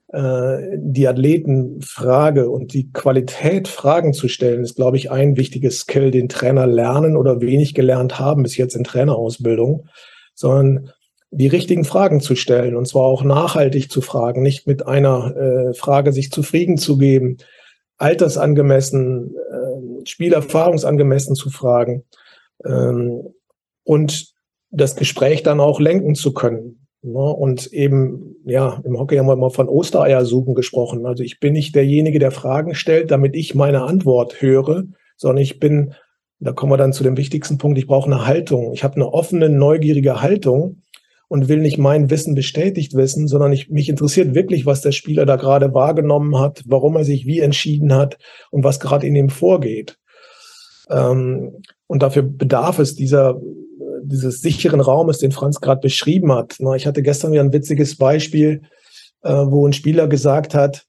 [0.09, 6.11] äh, die Athletenfrage und die Qualität Fragen zu stellen, ist, glaube ich, ein wichtiges Skill,
[6.11, 9.87] den Trainer lernen oder wenig gelernt haben bis jetzt in Trainerausbildung,
[10.33, 10.91] sondern
[11.31, 15.73] die richtigen Fragen zu stellen und zwar auch nachhaltig zu fragen, nicht mit einer äh,
[15.73, 17.37] Frage sich zufrieden zu geben,
[17.97, 22.05] altersangemessen, äh, spielerfahrungsangemessen zu fragen
[22.63, 23.33] ähm,
[23.83, 24.33] und
[24.69, 26.86] das Gespräch dann auch lenken zu können.
[27.01, 27.19] Ne?
[27.19, 31.05] Und eben, ja, im Hockey haben wir immer von Ostereiersuchen gesprochen.
[31.05, 34.83] Also ich bin nicht derjenige, der Fragen stellt, damit ich meine Antwort höre,
[35.15, 35.93] sondern ich bin,
[36.39, 38.73] da kommen wir dann zu dem wichtigsten Punkt, ich brauche eine Haltung.
[38.73, 40.81] Ich habe eine offene, neugierige Haltung
[41.27, 45.25] und will nicht mein Wissen bestätigt wissen, sondern ich, mich interessiert wirklich, was der Spieler
[45.25, 48.17] da gerade wahrgenommen hat, warum er sich wie entschieden hat
[48.49, 49.97] und was gerade in ihm vorgeht.
[50.89, 53.39] Ähm, und dafür bedarf es dieser,
[54.07, 56.57] dieses sicheren Raumes, den Franz gerade beschrieben hat.
[56.75, 58.61] Ich hatte gestern wieder ein witziges Beispiel,
[59.23, 60.85] äh, wo ein Spieler gesagt hat,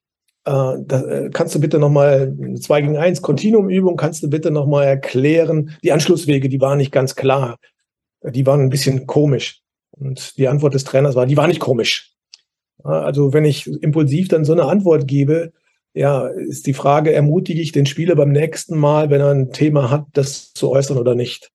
[0.46, 5.76] äh, äh, kannst du bitte nochmal 2 gegen 1 Kontinuumübung, kannst du bitte nochmal erklären,
[5.82, 7.58] die Anschlusswege, die waren nicht ganz klar.
[8.22, 9.60] Die waren ein bisschen komisch.
[9.90, 12.14] Und die Antwort des Trainers war, die war nicht komisch.
[12.82, 15.52] Also wenn ich impulsiv dann so eine Antwort gebe,
[15.94, 19.90] ja, ist die Frage, ermutige ich den Spieler beim nächsten Mal, wenn er ein Thema
[19.90, 21.50] hat, das zu äußern oder nicht.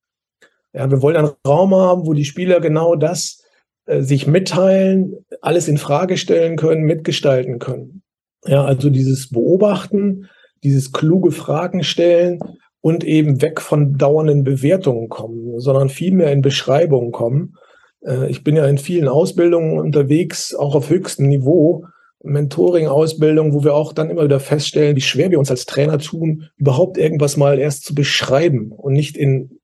[0.74, 3.44] Ja, wir wollen einen Raum haben, wo die Spieler genau das
[3.86, 8.02] äh, sich mitteilen, alles in Frage stellen können, mitgestalten können.
[8.46, 10.30] Ja, also dieses Beobachten,
[10.64, 12.40] dieses kluge Fragen stellen
[12.82, 17.56] und eben weg von dauernden Bewertungen kommen, sondern vielmehr in Beschreibungen kommen.
[18.02, 21.86] Äh, ich bin ja in vielen Ausbildungen unterwegs, auch auf höchstem Niveau,
[22.24, 26.50] Mentoring-Ausbildung, wo wir auch dann immer wieder feststellen, wie schwer wir uns als Trainer tun,
[26.56, 29.60] überhaupt irgendwas mal erst zu beschreiben und nicht in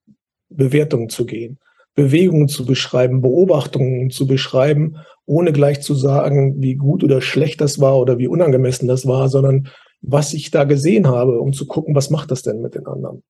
[0.49, 1.59] Bewertungen zu gehen.
[1.95, 7.79] Bewegungen zu beschreiben, Beobachtungen zu beschreiben, ohne gleich zu sagen, wie gut oder schlecht das
[7.79, 9.67] war oder wie unangemessen das war, sondern
[10.01, 13.23] was ich da gesehen habe, um zu gucken, was macht das denn mit den anderen.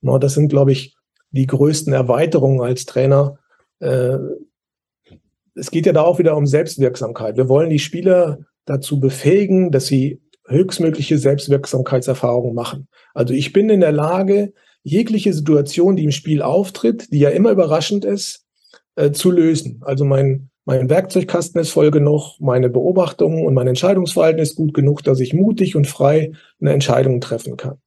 [0.00, 0.94] No, das sind, glaube ich,
[1.30, 3.38] die größten Erweiterungen als Trainer.
[3.80, 4.18] Äh,
[5.56, 7.36] es geht ja da auch wieder um Selbstwirksamkeit.
[7.36, 12.88] Wir wollen die Spieler dazu befähigen, dass sie höchstmögliche Selbstwirksamkeitserfahrungen machen.
[13.12, 14.52] Also ich bin in der Lage,
[14.84, 18.44] jegliche Situation, die im Spiel auftritt, die ja immer überraschend ist,
[18.94, 19.80] äh, zu lösen.
[19.84, 25.02] Also mein, mein Werkzeugkasten ist voll genug, meine Beobachtungen und mein Entscheidungsverhalten ist gut genug,
[25.02, 27.78] dass ich mutig und frei eine Entscheidung treffen kann.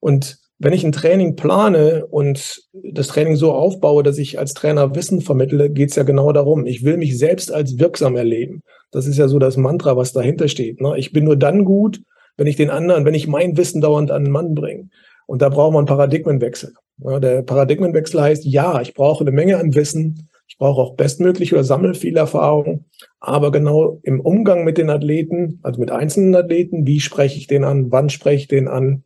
[0.00, 4.94] Und wenn ich ein Training plane und das Training so aufbaue, dass ich als Trainer
[4.94, 6.66] Wissen vermittle, geht es ja genau darum.
[6.66, 8.62] Ich will mich selbst als wirksam erleben.
[8.90, 10.80] Das ist ja so das Mantra, was dahinter steht.
[10.80, 10.94] Ne?
[10.96, 12.00] Ich bin nur dann gut,
[12.36, 14.88] wenn ich den anderen, wenn ich mein Wissen dauernd an den Mann bringe.
[15.26, 16.74] Und da braucht man einen Paradigmenwechsel.
[16.98, 21.56] Ja, der Paradigmenwechsel heißt, ja, ich brauche eine Menge an Wissen, ich brauche auch bestmögliche
[21.56, 22.84] oder sammle viel Erfahrung,
[23.20, 27.64] aber genau im Umgang mit den Athleten, also mit einzelnen Athleten, wie spreche ich den
[27.64, 29.04] an, wann spreche ich den an,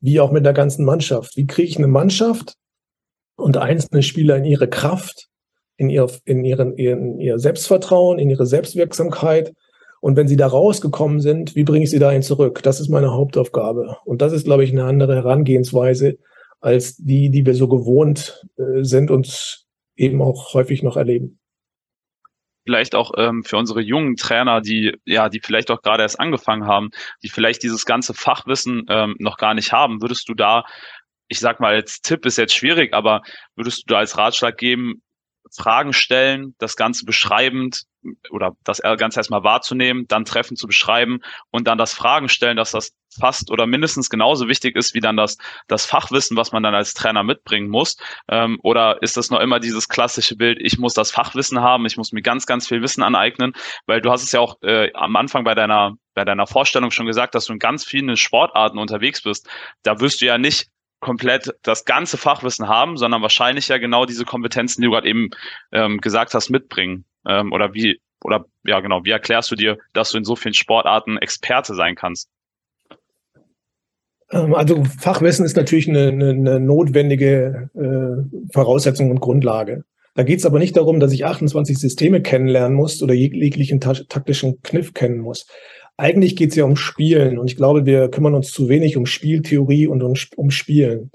[0.00, 1.36] wie auch mit der ganzen Mannschaft.
[1.36, 2.54] Wie kriege ich eine Mannschaft
[3.36, 5.28] und einzelne Spieler in ihre Kraft,
[5.76, 9.52] in ihr, in ihren, in ihr Selbstvertrauen, in ihre Selbstwirksamkeit
[10.06, 12.62] und wenn sie da rausgekommen sind, wie bringe ich sie dahin zurück?
[12.62, 13.96] Das ist meine Hauptaufgabe.
[14.04, 16.18] Und das ist, glaube ich, eine andere Herangehensweise
[16.60, 19.66] als die, die wir so gewohnt äh, sind und
[19.96, 21.40] eben auch häufig noch erleben
[22.64, 26.66] vielleicht auch ähm, für unsere jungen Trainer, die ja, die vielleicht auch gerade erst angefangen
[26.66, 26.90] haben,
[27.24, 30.64] die vielleicht dieses ganze Fachwissen ähm, noch gar nicht haben, würdest du da,
[31.28, 33.22] ich sag mal, als Tipp ist jetzt schwierig, aber
[33.56, 35.02] würdest du da als Ratschlag geben,
[35.56, 37.82] Fragen stellen, das Ganze beschreibend
[38.30, 42.70] oder das Ganze erstmal wahrzunehmen, dann Treffen zu beschreiben und dann das Fragen stellen, dass
[42.70, 45.38] das fast oder mindestens genauso wichtig ist wie dann das,
[45.68, 47.96] das Fachwissen, was man dann als Trainer mitbringen muss?
[48.28, 51.96] Ähm, oder ist das noch immer dieses klassische Bild, ich muss das Fachwissen haben, ich
[51.96, 53.54] muss mir ganz, ganz viel Wissen aneignen?
[53.86, 57.06] Weil du hast es ja auch äh, am Anfang bei deiner, bei deiner Vorstellung schon
[57.06, 59.48] gesagt, dass du in ganz vielen Sportarten unterwegs bist.
[59.82, 60.68] Da wirst du ja nicht
[61.06, 65.30] komplett das ganze Fachwissen haben, sondern wahrscheinlich ja genau diese Kompetenzen, die du gerade eben
[65.70, 67.04] ähm, gesagt hast, mitbringen.
[67.24, 70.52] Ähm, oder wie, oder ja genau, wie erklärst du dir, dass du in so vielen
[70.54, 72.28] Sportarten Experte sein kannst?
[74.32, 79.84] Ähm, also Fachwissen ist natürlich eine, eine, eine notwendige äh, Voraussetzung und Grundlage.
[80.16, 84.60] Da geht es aber nicht darum, dass ich 28 Systeme kennenlernen muss oder jeglichen taktischen
[84.62, 85.46] Kniff kennen muss
[85.96, 89.06] eigentlich geht es ja um Spielen und ich glaube, wir kümmern uns zu wenig um
[89.06, 91.10] Spieltheorie und um, um Spielen.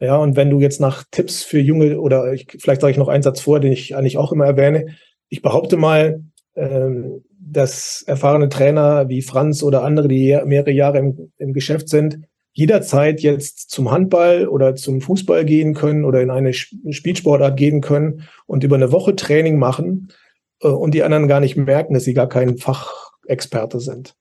[0.00, 3.08] Ja, und wenn du jetzt nach Tipps für junge oder ich, vielleicht sage ich noch
[3.08, 4.96] einen Satz vor, den ich eigentlich auch immer erwähne.
[5.28, 6.22] Ich behaupte mal,
[6.56, 12.20] ähm, dass erfahrene Trainer wie Franz oder andere, die mehrere Jahre im, im Geschäft sind,
[12.52, 18.22] jederzeit jetzt zum Handball oder zum Fußball gehen können oder in eine Spielsportart gehen können
[18.46, 20.12] und über eine Woche Training machen
[20.60, 24.14] äh, und die anderen gar nicht merken, dass sie gar kein Fach Experte sind.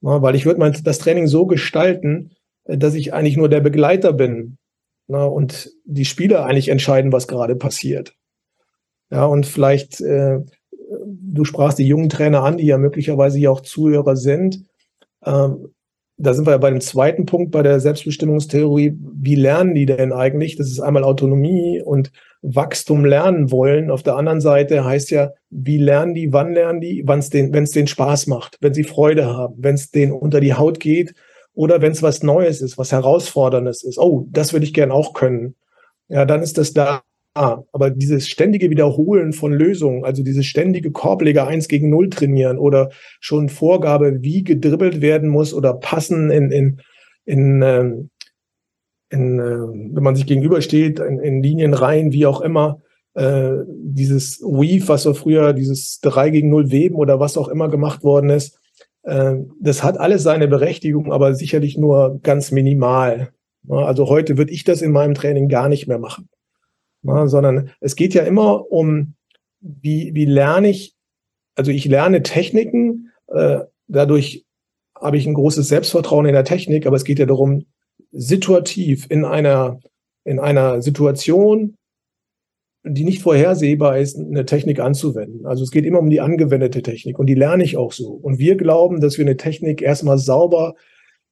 [0.00, 2.32] Ja, weil ich würde mal das Training so gestalten,
[2.64, 4.58] äh, dass ich eigentlich nur der Begleiter bin
[5.06, 8.14] na, und die Spieler eigentlich entscheiden, was gerade passiert.
[9.10, 10.40] Ja, und vielleicht, äh,
[11.06, 14.64] du sprachst die jungen Trainer an, die ja möglicherweise ja auch Zuhörer sind.
[15.24, 15.74] Ähm,
[16.22, 18.96] da sind wir ja bei dem zweiten Punkt bei der Selbstbestimmungstheorie.
[19.14, 20.56] Wie lernen die denn eigentlich?
[20.56, 23.90] Das ist einmal Autonomie und Wachstum lernen wollen.
[23.90, 27.52] Auf der anderen Seite heißt ja, wie lernen die, wann lernen die, wenn es denen,
[27.52, 31.14] wenn's denen Spaß macht, wenn sie Freude haben, wenn es denen unter die Haut geht
[31.54, 33.98] oder wenn es was Neues ist, was Herausforderndes ist.
[33.98, 35.56] Oh, das würde ich gern auch können.
[36.08, 37.02] Ja, dann ist das da.
[37.34, 42.90] Aber dieses ständige Wiederholen von Lösungen, also dieses ständige Korbleger eins gegen null trainieren oder
[43.20, 46.80] schon Vorgabe, wie gedribbelt werden muss oder passen in, in,
[47.24, 48.10] in ähm,
[49.12, 52.80] in, äh, wenn man sich gegenübersteht, in, in Linienreihen, wie auch immer,
[53.14, 57.68] äh, dieses Weave, was so früher, dieses 3 gegen 0 Weben oder was auch immer
[57.68, 58.58] gemacht worden ist,
[59.02, 63.30] äh, das hat alles seine Berechtigung, aber sicherlich nur ganz minimal.
[63.68, 66.28] Also heute würde ich das in meinem Training gar nicht mehr machen,
[67.02, 69.14] sondern es geht ja immer um,
[69.60, 70.94] wie, wie lerne ich,
[71.54, 74.44] also ich lerne Techniken, äh, dadurch
[75.00, 77.66] habe ich ein großes Selbstvertrauen in der Technik, aber es geht ja darum,
[78.12, 79.80] situativ in einer,
[80.24, 81.76] in einer Situation,
[82.84, 85.46] die nicht vorhersehbar ist, eine Technik anzuwenden.
[85.46, 88.10] Also es geht immer um die angewendete Technik und die lerne ich auch so.
[88.10, 90.74] Und wir glauben, dass wir eine Technik erstmal sauber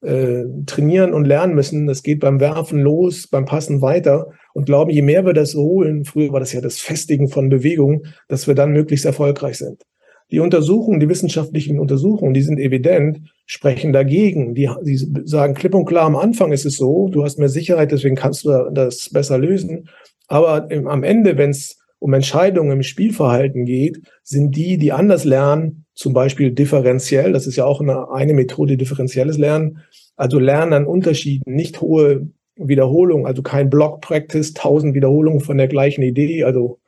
[0.01, 1.87] äh, trainieren und lernen müssen.
[1.87, 6.05] Das geht beim Werfen los, beim Passen weiter und glauben, je mehr wir das holen,
[6.05, 9.83] früher war das ja das Festigen von Bewegung, dass wir dann möglichst erfolgreich sind.
[10.31, 14.55] Die Untersuchungen, die wissenschaftlichen Untersuchungen, die sind evident, sprechen dagegen.
[14.55, 17.91] Die, die sagen klipp und klar, am Anfang ist es so, du hast mehr Sicherheit,
[17.91, 19.89] deswegen kannst du das besser lösen.
[20.27, 25.25] Aber im, am Ende, wenn es um Entscheidungen im Spielverhalten geht, sind die, die anders
[25.25, 29.79] lernen, zum Beispiel differenziell, das ist ja auch eine, eine Methode, differenzielles Lernen,
[30.15, 36.01] also Lernen an Unterschieden, nicht hohe Wiederholungen, also kein Block-Practice, tausend Wiederholungen von der gleichen
[36.01, 36.79] Idee, also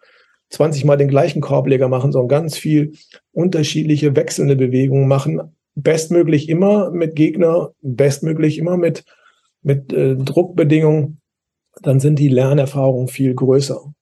[0.50, 2.94] 20 Mal den gleichen Korbleger machen, sondern ganz viel
[3.32, 5.42] unterschiedliche wechselnde Bewegungen machen.
[5.76, 9.06] Bestmöglich immer mit Gegner, bestmöglich immer mit,
[9.62, 11.22] mit äh, Druckbedingungen
[11.82, 13.93] dann sind die Lernerfahrungen viel größer.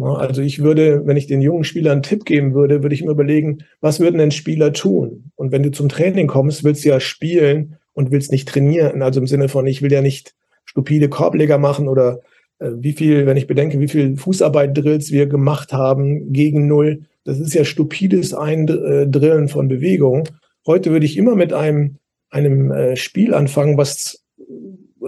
[0.00, 3.10] Also ich würde, wenn ich den jungen Spielern einen Tipp geben würde, würde ich mir
[3.10, 5.30] überlegen, was würden denn Spieler tun?
[5.36, 9.02] Und wenn du zum Training kommst, willst du ja spielen und willst nicht trainieren.
[9.02, 12.20] Also im Sinne von, ich will ja nicht stupide Korbleger machen oder
[12.58, 17.02] äh, wie viel, wenn ich bedenke, wie viel Fußarbeit-Drills wir gemacht haben gegen Null.
[17.24, 20.28] Das ist ja stupides Eindrillen von Bewegung.
[20.66, 21.96] Heute würde ich immer mit einem,
[22.30, 24.24] einem äh, Spiel anfangen, was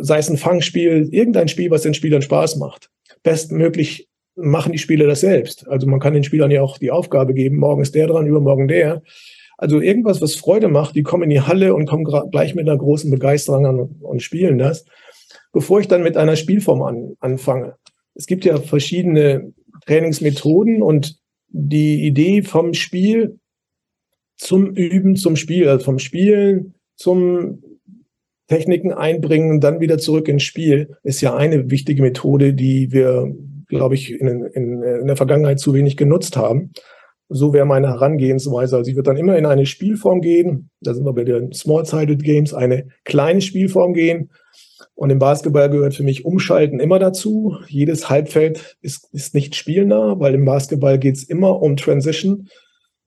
[0.01, 2.91] sei es ein Fangspiel, irgendein Spiel, was den Spielern Spaß macht.
[3.23, 4.08] Bestmöglich
[4.41, 5.69] machen die Spieler das selbst.
[5.69, 8.69] Also man kann den Spielern ja auch die Aufgabe geben, morgen ist der dran, übermorgen
[8.69, 9.03] der.
[9.57, 12.79] Also irgendwas, was Freude macht, die kommen in die Halle und kommen gleich mit einer
[12.79, 14.87] großen Begeisterung an und spielen das,
[15.53, 17.75] bevor ich dann mit einer Spielform an, anfange.
[18.15, 19.53] Es gibt ja verschiedene
[19.87, 23.39] Trainingsmethoden und die Idee vom Spiel
[24.37, 27.63] zum Üben, zum Spiel, also vom Spielen zum
[28.49, 33.35] Techniken einbringen dann wieder zurück ins Spiel, ist ja eine wichtige Methode, die wir,
[33.69, 36.73] glaube ich, in, in, in der Vergangenheit zu wenig genutzt haben.
[37.29, 38.77] So wäre meine Herangehensweise.
[38.77, 42.23] Also ich würde dann immer in eine Spielform gehen, da sind wir bei den Small-Sided
[42.23, 44.31] Games, eine kleine Spielform gehen.
[44.95, 47.57] Und im Basketball gehört für mich Umschalten immer dazu.
[47.69, 52.49] Jedes Halbfeld ist, ist nicht spielnah, weil im Basketball geht es immer um Transition.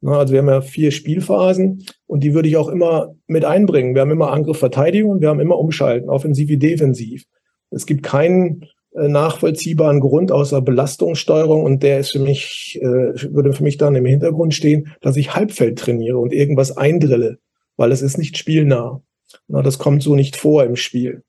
[0.04, 3.94] Also wir haben ja vier Spielphasen und die würde ich auch immer mit einbringen.
[3.94, 7.26] Wir haben immer Angriff, Verteidigung und wir haben immer Umschalten, offensiv wie defensiv.
[7.70, 13.64] Es gibt keinen nachvollziehbaren Grund außer Belastungssteuerung und der ist für mich, äh, würde für
[13.64, 17.38] mich dann im Hintergrund stehen, dass ich Halbfeld trainiere und irgendwas eindrille,
[17.78, 19.02] weil es ist nicht spielnah.
[19.48, 21.24] Na, das kommt so nicht vor im Spiel.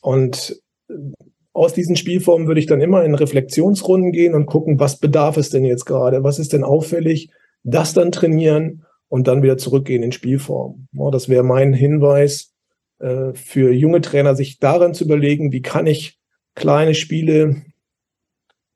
[0.00, 0.94] Und äh,
[1.52, 5.50] aus diesen Spielformen würde ich dann immer in Reflexionsrunden gehen und gucken, was bedarf es
[5.50, 6.22] denn jetzt gerade?
[6.22, 7.30] Was ist denn auffällig?
[7.70, 10.88] das dann trainieren und dann wieder zurückgehen in Spielform.
[10.92, 12.54] Ja, das wäre mein Hinweis
[12.98, 16.17] äh, für junge Trainer, sich daran zu überlegen, wie kann ich
[16.58, 17.62] kleine Spiele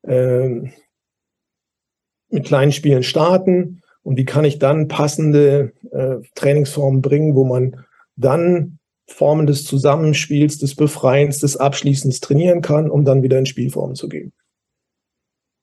[0.02, 0.48] äh,
[2.30, 7.84] mit kleinen Spielen starten und wie kann ich dann passende äh, Trainingsformen bringen, wo man
[8.16, 13.96] dann Formen des Zusammenspiels, des Befreiens, des Abschließens trainieren kann, um dann wieder in Spielformen
[13.96, 14.32] zu gehen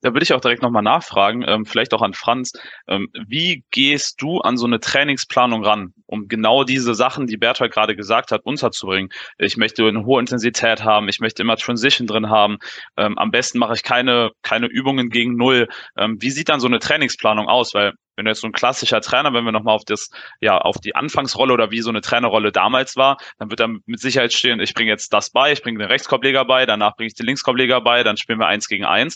[0.02, 2.54] da würde ich auch direkt nochmal nachfragen, ähm, vielleicht auch an Franz.
[2.88, 7.74] Ähm, wie gehst du an so eine Trainingsplanung ran, um genau diese Sachen, die Berthold
[7.74, 9.10] gerade gesagt hat, unterzubringen?
[9.38, 12.58] Ich möchte eine hohe Intensität haben, ich möchte immer Transition drin haben.
[12.98, 15.68] Ähm, am besten mache ich keine, keine Übungen gegen Null.
[15.98, 17.74] Ähm, wie sieht dann so eine Trainingsplanung aus?
[17.74, 20.10] Weil wenn du jetzt so ein klassischer Trainer, wenn wir nochmal auf das,
[20.42, 24.00] ja, auf die Anfangsrolle oder wie so eine Trainerrolle damals war, dann wird da mit
[24.02, 27.14] Sicherheit stehen, ich bringe jetzt das bei, ich bringe den Rechtskorbleger bei, danach bringe ich
[27.14, 29.16] den Linkskorbleger bei, dann spielen wir eins gegen eins.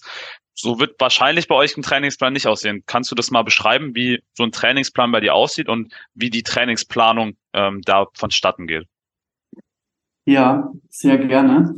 [0.56, 2.84] So wird wahrscheinlich bei euch ein Trainingsplan nicht aussehen.
[2.86, 6.44] Kannst du das mal beschreiben, wie so ein Trainingsplan bei dir aussieht und wie die
[6.44, 8.86] Trainingsplanung ähm, da vonstatten geht?
[10.26, 11.76] Ja, sehr gerne.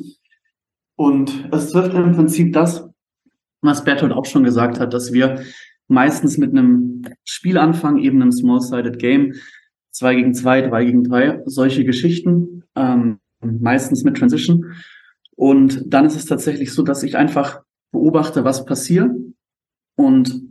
[0.95, 2.87] Und es trifft im Prinzip das,
[3.61, 5.43] was Bertolt auch schon gesagt hat, dass wir
[5.87, 9.33] meistens mit einem Spielanfang, eben einem Small-Sided Game,
[9.91, 14.73] zwei gegen zwei, drei gegen drei, solche Geschichten, ähm, meistens mit Transition.
[15.35, 17.61] Und dann ist es tatsächlich so, dass ich einfach
[17.95, 19.09] beobachte, was passiert.
[19.95, 20.41] Und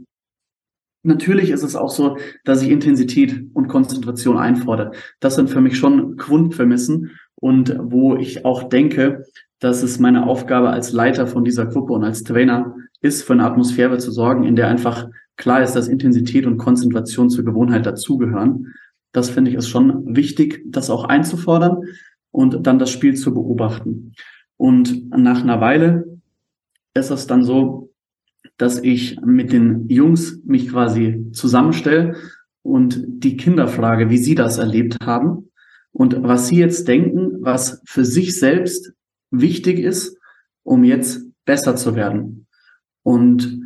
[1.03, 4.93] natürlich ist es auch so, dass ich Intensität und Konzentration einfordere.
[5.21, 9.25] Das sind für mich schon Grundprämissen und wo ich auch denke,
[9.61, 13.45] dass es meine Aufgabe als Leiter von dieser Gruppe und als Trainer ist, für eine
[13.45, 18.75] Atmosphäre zu sorgen, in der einfach klar ist, dass Intensität und Konzentration zur Gewohnheit dazugehören.
[19.13, 21.83] Das finde ich ist schon wichtig, das auch einzufordern
[22.31, 24.13] und dann das Spiel zu beobachten.
[24.57, 26.14] Und nach einer Weile
[26.95, 27.93] ist es dann so,
[28.57, 32.17] dass ich mit den Jungs mich quasi zusammenstelle
[32.63, 35.51] und die Kinder frage, wie sie das erlebt haben
[35.93, 38.93] und was sie jetzt denken, was für sich selbst
[39.31, 40.17] wichtig ist,
[40.63, 42.47] um jetzt besser zu werden.
[43.03, 43.61] Und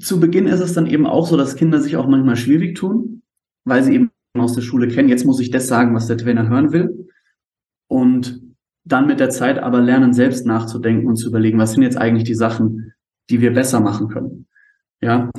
[0.00, 3.22] zu Beginn ist es dann eben auch so, dass Kinder sich auch manchmal schwierig tun,
[3.64, 6.48] weil sie eben aus der Schule kennen, jetzt muss ich das sagen, was der Trainer
[6.48, 7.08] hören will.
[7.88, 8.49] Und
[8.92, 12.24] dann mit der Zeit aber lernen, selbst nachzudenken und zu überlegen, was sind jetzt eigentlich
[12.24, 12.92] die Sachen,
[13.30, 14.46] die wir besser machen können.
[15.00, 15.30] Ja.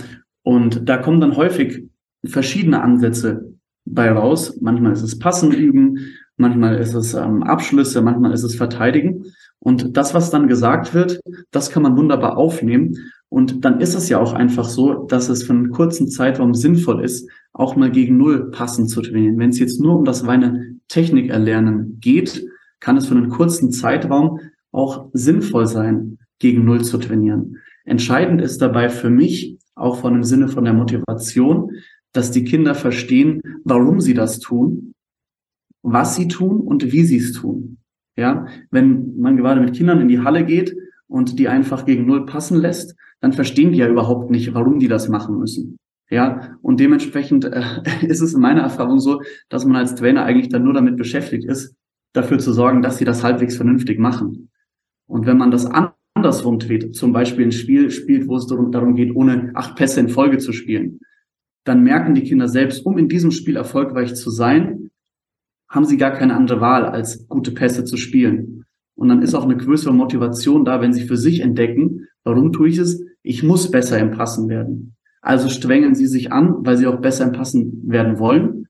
[0.44, 1.84] Und da kommen dann häufig
[2.26, 3.54] verschiedene Ansätze
[3.86, 4.58] bei raus.
[4.62, 5.98] Manchmal ist es Passen üben,
[6.38, 9.26] manchmal ist es ähm, Abschlüsse, manchmal ist es Verteidigen.
[9.60, 11.20] Und das, was dann gesagt wird,
[11.52, 12.98] das kann man wunderbar aufnehmen.
[13.30, 17.04] Und dann ist es ja auch einfach so, dass es für einen kurzen Zeitraum sinnvoll
[17.04, 19.38] ist, auch mal gegen Null passend zu trainieren.
[19.38, 22.46] Wenn es jetzt nur um das reine Technikerlernen geht,
[22.82, 24.42] kann es für einen kurzen Zeitraum
[24.74, 27.58] auch sinnvoll sein, gegen Null zu trainieren.
[27.86, 31.72] Entscheidend ist dabei für mich, auch von dem Sinne von der Motivation,
[32.12, 34.94] dass die Kinder verstehen, warum sie das tun,
[35.82, 37.78] was sie tun und wie sie es tun.
[38.18, 40.76] Ja, wenn man gerade mit Kindern in die Halle geht
[41.08, 44.90] und die einfach gegen Null passen lässt, dann verstehen die ja überhaupt nicht, warum die
[44.90, 45.78] das machen müssen.
[46.10, 47.64] Ja, und dementsprechend äh,
[48.06, 51.46] ist es in meiner Erfahrung so, dass man als Trainer eigentlich dann nur damit beschäftigt
[51.46, 51.76] ist,
[52.14, 54.50] dafür zu sorgen, dass sie das halbwegs vernünftig machen.
[55.08, 55.68] Und wenn man das
[56.16, 60.10] andersrum dreht, zum Beispiel ein Spiel spielt, wo es darum, geht, ohne acht Pässe in
[60.10, 61.00] Folge zu spielen,
[61.64, 64.92] dann merken die Kinder selbst, um in diesem Spiel erfolgreich zu sein,
[65.70, 68.66] haben sie gar keine andere Wahl, als gute Pässe zu spielen.
[68.96, 72.70] Und dann ist auch eine größere Motivation da, wenn sie für sich entdecken, warum tue
[72.70, 73.04] ich es?
[73.24, 74.96] Ich muss besser im Passen werden.
[75.22, 78.68] Also strengen sie sich an, weil sie auch besser im Passen werden wollen.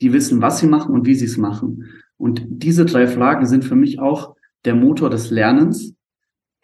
[0.00, 1.84] Die wissen, was sie machen und wie sie es machen.
[2.20, 5.94] Und diese drei Fragen sind für mich auch der Motor des Lernens,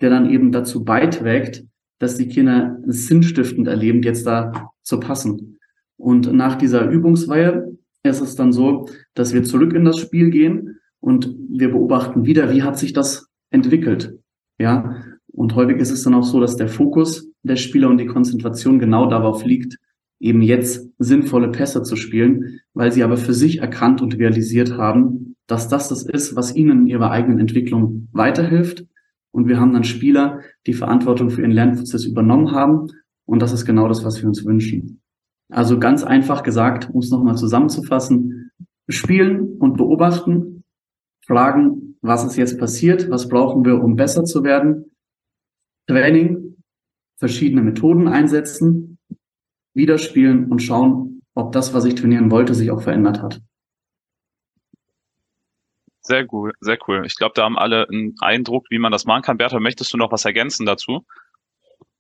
[0.02, 1.64] der dann eben dazu beiträgt,
[1.98, 5.59] dass die Kinder sinnstiftend erleben, jetzt da zu passen.
[5.96, 10.78] Und nach dieser Übungsreihe ist es dann so, dass wir zurück in das Spiel gehen
[11.00, 14.18] und wir beobachten wieder, wie hat sich das entwickelt.
[14.59, 18.07] Ja, und häufig ist es dann auch so, dass der Fokus der Spieler und die
[18.07, 19.78] Konzentration genau darauf liegt,
[20.20, 25.36] eben jetzt sinnvolle Pässe zu spielen, weil sie aber für sich erkannt und realisiert haben,
[25.47, 28.86] dass das das ist, was ihnen in ihrer eigenen Entwicklung weiterhilft.
[29.32, 32.88] Und wir haben dann Spieler, die Verantwortung für ihren Lernprozess übernommen haben.
[33.26, 35.03] Und das ist genau das, was wir uns wünschen.
[35.51, 38.51] Also ganz einfach gesagt, um es nochmal zusammenzufassen,
[38.88, 40.64] spielen und beobachten,
[41.24, 44.92] fragen, was ist jetzt passiert, was brauchen wir, um besser zu werden,
[45.88, 46.57] Training,
[47.18, 48.99] verschiedene Methoden einsetzen,
[49.74, 53.42] wieder spielen und schauen, ob das, was ich trainieren wollte, sich auch verändert hat.
[56.07, 57.04] Sehr cool, sehr cool.
[57.04, 59.38] Ich glaube, da haben alle einen Eindruck, wie man das machen kann.
[59.38, 61.04] Bertha, möchtest du noch was ergänzen dazu?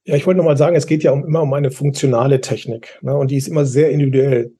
[0.04, 3.00] Ja, ich wollte noch mal sagen, es geht ja um, immer um eine funktionale Technik.
[3.02, 3.16] Ne?
[3.16, 4.52] Und die ist immer sehr individuell.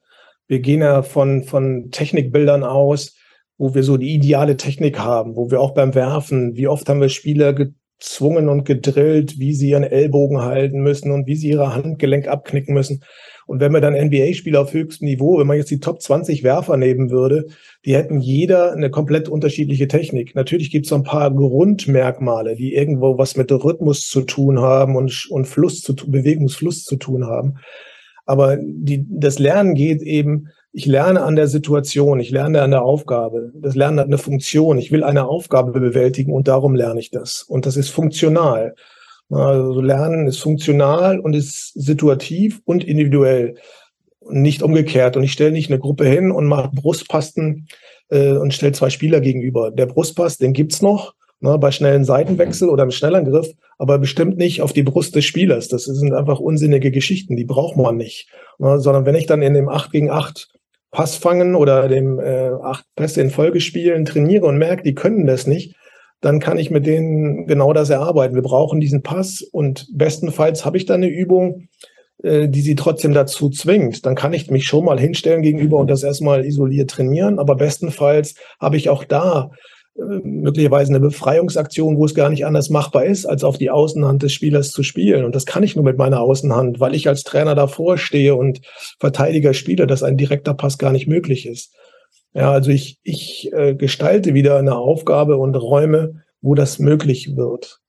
[0.49, 3.17] Wir gehen ja von, von Technikbildern aus,
[3.57, 7.01] wo wir so die ideale Technik haben, wo wir auch beim Werfen, wie oft haben
[7.01, 11.73] wir Spieler gezwungen und gedrillt, wie sie ihren Ellbogen halten müssen und wie sie ihre
[11.73, 13.05] Handgelenk abknicken müssen.
[13.47, 16.77] Und wenn wir dann NBA-Spieler auf höchstem Niveau, wenn man jetzt die Top 20 Werfer
[16.77, 17.47] nehmen würde,
[17.85, 20.35] die hätten jeder eine komplett unterschiedliche Technik.
[20.35, 24.97] Natürlich gibt es so ein paar Grundmerkmale, die irgendwo was mit Rhythmus zu tun haben
[24.97, 27.59] und, und Fluss zu Bewegungsfluss zu tun haben.
[28.25, 32.83] Aber die, das Lernen geht eben, ich lerne an der Situation, ich lerne an der
[32.83, 33.53] Aufgabe.
[33.55, 34.77] Das Lernen hat eine Funktion.
[34.77, 37.43] Ich will eine Aufgabe bewältigen und darum lerne ich das.
[37.43, 38.75] Und das ist funktional.
[39.31, 43.57] Also Lernen ist funktional und ist situativ und individuell
[44.21, 45.17] und nicht umgekehrt.
[45.17, 47.67] Und ich stelle nicht eine Gruppe hin und mache Brustpasten
[48.11, 49.71] äh, und stelle zwei Spieler gegenüber.
[49.71, 53.49] Der Brustpass, den gibt's noch ne, bei schnellen Seitenwechsel oder im Schnellangriff,
[53.79, 55.69] aber bestimmt nicht auf die Brust des Spielers.
[55.69, 58.29] Das sind einfach unsinnige Geschichten, die braucht man nicht.
[58.59, 60.49] Ne, sondern wenn ich dann in dem 8 gegen 8
[60.93, 65.27] Pass fangen oder dem äh, 8 Pässe in Folge spielen trainiere und merke, die können
[65.27, 65.75] das nicht,
[66.21, 68.35] dann kann ich mit denen genau das erarbeiten.
[68.35, 71.69] Wir brauchen diesen Pass und bestenfalls habe ich da eine Übung,
[72.23, 74.07] äh, die sie trotzdem dazu zwingt.
[74.07, 77.39] Dann kann ich mich schon mal hinstellen gegenüber und das erstmal isoliert trainieren.
[77.39, 79.51] Aber bestenfalls habe ich auch da
[79.97, 84.23] äh, möglicherweise eine Befreiungsaktion, wo es gar nicht anders machbar ist, als auf die Außenhand
[84.23, 85.25] des Spielers zu spielen.
[85.25, 88.61] Und das kann ich nur mit meiner Außenhand, weil ich als Trainer davor stehe und
[88.99, 91.75] Verteidiger spiele, dass ein direkter Pass gar nicht möglich ist.
[92.37, 97.81] Ja, also ich, ich äh, gestalte wieder eine Aufgabe und Räume, wo das möglich wird.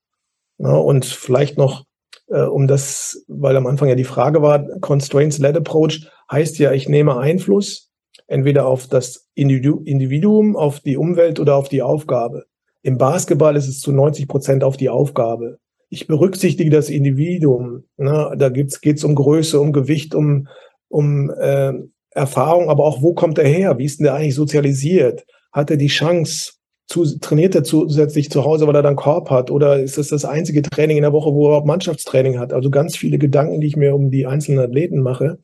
[0.56, 1.84] Ja, und vielleicht noch,
[2.28, 6.88] äh, um das, weil am Anfang ja die Frage war, Constraints-led Approach heißt ja, ich
[6.88, 7.90] nehme Einfluss
[8.26, 12.46] entweder auf das Individuum, auf die Umwelt oder auf die Aufgabe.
[12.80, 15.58] Im Basketball ist es zu 90 Prozent auf die Aufgabe.
[15.90, 17.84] Ich berücksichtige das Individuum.
[17.98, 18.34] Ne?
[18.38, 20.48] Da geht es um Größe, um Gewicht, um,
[20.88, 21.74] um äh,
[22.18, 23.78] Erfahrung, aber auch, wo kommt er her?
[23.78, 25.24] Wie ist denn der eigentlich sozialisiert?
[25.52, 26.52] Hat er die Chance,
[26.88, 29.50] zu, trainiert er zusätzlich zu Hause, weil er dann Korb hat?
[29.50, 32.52] Oder ist das das einzige Training in der Woche, wo er auch Mannschaftstraining hat?
[32.52, 35.38] Also ganz viele Gedanken, die ich mir um die einzelnen Athleten mache.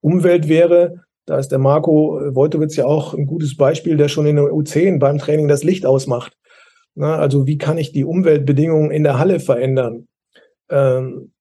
[0.00, 4.36] Umwelt wäre, da ist der Marco Wojtowitz ja auch ein gutes Beispiel, der schon in
[4.36, 6.32] der U10 beim Training das Licht ausmacht.
[6.94, 10.08] Na, also wie kann ich die Umweltbedingungen in der Halle verändern?
[10.70, 11.31] Ähm,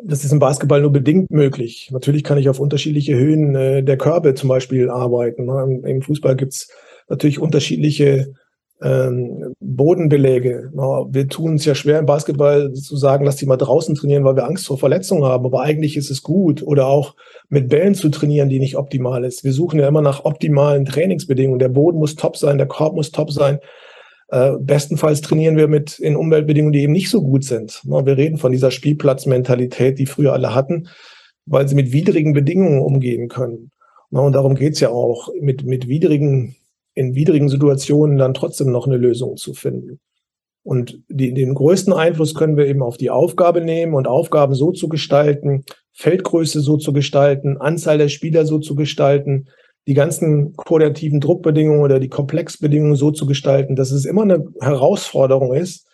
[0.00, 1.90] das ist im Basketball nur bedingt möglich.
[1.92, 5.44] Natürlich kann ich auf unterschiedliche Höhen äh, der Körbe zum Beispiel arbeiten.
[5.44, 5.80] Ne?
[5.84, 6.68] Im, Fußball gibt's
[7.08, 8.32] natürlich unterschiedliche
[8.82, 10.70] ähm, Bodenbeläge.
[10.74, 14.24] Ja, wir tun es ja schwer im Basketball zu sagen, lass die mal draußen trainieren,
[14.24, 15.44] weil wir Angst vor Verletzungen haben.
[15.44, 16.62] Aber eigentlich ist es gut.
[16.62, 17.14] Oder auch
[17.48, 19.44] mit Bällen zu trainieren, die nicht optimal ist.
[19.44, 21.58] Wir suchen ja immer nach optimalen Trainingsbedingungen.
[21.58, 23.58] Der Boden muss top sein, der Korb muss top sein.
[24.32, 27.82] Äh, bestenfalls trainieren wir mit in Umweltbedingungen, die eben nicht so gut sind.
[27.84, 30.88] Na, wir reden von dieser Spielplatzmentalität, die früher alle hatten,
[31.44, 33.72] weil sie mit widrigen Bedingungen umgehen können.
[34.10, 36.56] Na, und darum geht's ja auch, mit, mit widrigen,
[36.94, 40.00] in widrigen Situationen dann trotzdem noch eine Lösung zu finden.
[40.62, 44.72] Und die, den größten Einfluss können wir eben auf die Aufgabe nehmen und Aufgaben so
[44.72, 49.48] zu gestalten, Feldgröße so zu gestalten, Anzahl der Spieler so zu gestalten,
[49.86, 55.54] die ganzen koordinativen Druckbedingungen oder die Komplexbedingungen so zu gestalten, dass es immer eine Herausforderung
[55.54, 55.88] ist.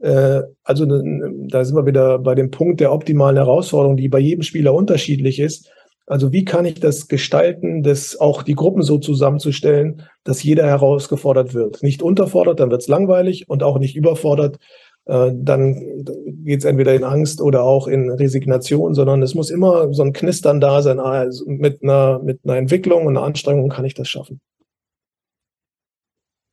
[0.00, 4.42] Äh, also da sind wir wieder bei dem Punkt der optimalen Herausforderung, die bei jedem
[4.42, 5.70] Spieler unterschiedlich ist.
[6.06, 11.54] Also wie kann ich das gestalten, das auch die Gruppen so zusammenzustellen, dass jeder herausgefordert
[11.54, 11.82] wird.
[11.82, 14.58] Nicht unterfordert, dann wird es langweilig und auch nicht überfordert,
[15.04, 16.04] dann
[16.44, 20.12] geht es entweder in Angst oder auch in Resignation, sondern es muss immer so ein
[20.12, 21.00] Knistern da sein.
[21.00, 24.40] Also mit, einer, mit einer Entwicklung und einer Anstrengung kann ich das schaffen.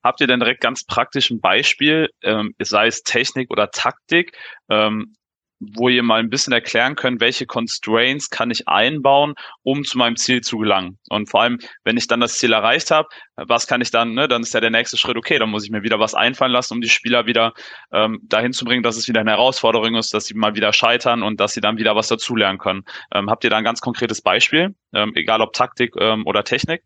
[0.03, 4.35] Habt ihr denn direkt ganz praktisch ein Beispiel, ähm, sei es Technik oder Taktik,
[4.69, 5.13] ähm,
[5.59, 9.33] wo ihr mal ein bisschen erklären könnt, welche Constraints kann ich einbauen,
[9.63, 10.97] um zu meinem Ziel zu gelangen.
[11.09, 14.27] Und vor allem, wenn ich dann das Ziel erreicht habe, was kann ich dann, ne,
[14.27, 16.75] dann ist ja der nächste Schritt, okay, dann muss ich mir wieder was einfallen lassen,
[16.75, 17.53] um die Spieler wieder
[17.91, 21.23] ähm, dahin zu bringen, dass es wieder eine Herausforderung ist, dass sie mal wieder scheitern
[21.23, 22.83] und dass sie dann wieder was dazulernen können.
[23.13, 26.83] Ähm, habt ihr da ein ganz konkretes Beispiel, ähm, egal ob Taktik ähm, oder Technik?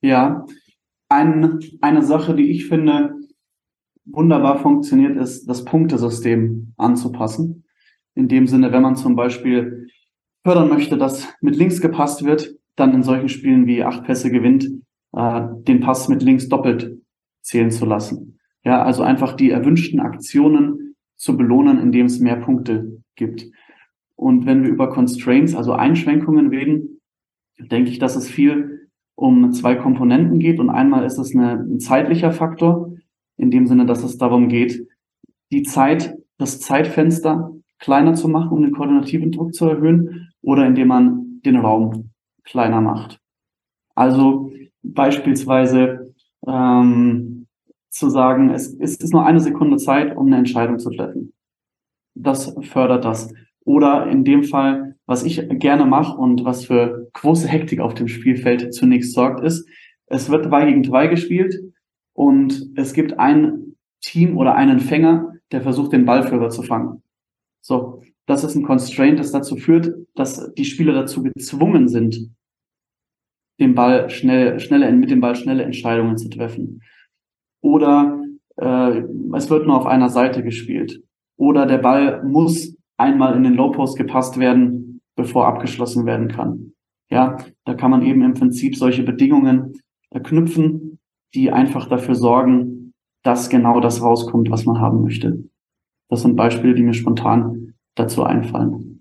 [0.00, 0.44] Ja,
[1.08, 3.14] ein, eine Sache, die ich finde,
[4.04, 7.64] wunderbar funktioniert, ist das Punktesystem anzupassen.
[8.14, 9.88] In dem Sinne, wenn man zum Beispiel
[10.42, 14.68] fördern möchte, dass mit links gepasst wird, dann in solchen Spielen wie acht Pässe gewinnt,
[15.12, 16.98] äh, den Pass mit links doppelt
[17.42, 18.38] zählen zu lassen.
[18.64, 23.46] Ja, also einfach die erwünschten Aktionen zu belohnen, indem es mehr Punkte gibt.
[24.16, 27.00] Und wenn wir über Constraints, also Einschränkungen reden,
[27.58, 30.58] denke ich, dass es viel um zwei Komponenten geht.
[30.58, 32.93] Und einmal ist es eine, ein zeitlicher Faktor
[33.36, 34.86] in dem Sinne, dass es darum geht,
[35.52, 40.88] die Zeit, das Zeitfenster kleiner zu machen, um den koordinativen Druck zu erhöhen, oder indem
[40.88, 42.10] man den Raum
[42.44, 43.20] kleiner macht.
[43.94, 46.14] Also beispielsweise
[46.46, 47.46] ähm,
[47.90, 51.32] zu sagen, es, es ist nur eine Sekunde Zeit, um eine Entscheidung zu treffen.
[52.14, 53.32] Das fördert das.
[53.64, 58.08] Oder in dem Fall, was ich gerne mache und was für große Hektik auf dem
[58.08, 59.66] Spielfeld zunächst sorgt, ist,
[60.06, 61.73] es wird 2 gegen 2 gespielt
[62.14, 67.02] und es gibt ein Team oder einen Fänger, der versucht, den Ballführer zu fangen.
[67.60, 72.30] So, das ist ein Constraint, das dazu führt, dass die Spieler dazu gezwungen sind,
[73.60, 76.82] den Ball schnell, schnelle, mit dem Ball schnelle Entscheidungen zu treffen.
[77.60, 78.22] Oder
[78.56, 79.02] äh,
[79.34, 81.02] es wird nur auf einer Seite gespielt.
[81.36, 86.72] Oder der Ball muss einmal in den Low Post gepasst werden, bevor abgeschlossen werden kann.
[87.10, 90.93] Ja, da kann man eben im Prinzip solche Bedingungen knüpfen,
[91.34, 95.44] die einfach dafür sorgen, dass genau das rauskommt, was man haben möchte.
[96.08, 98.94] Das sind Beispiele, die mir spontan dazu einfallen.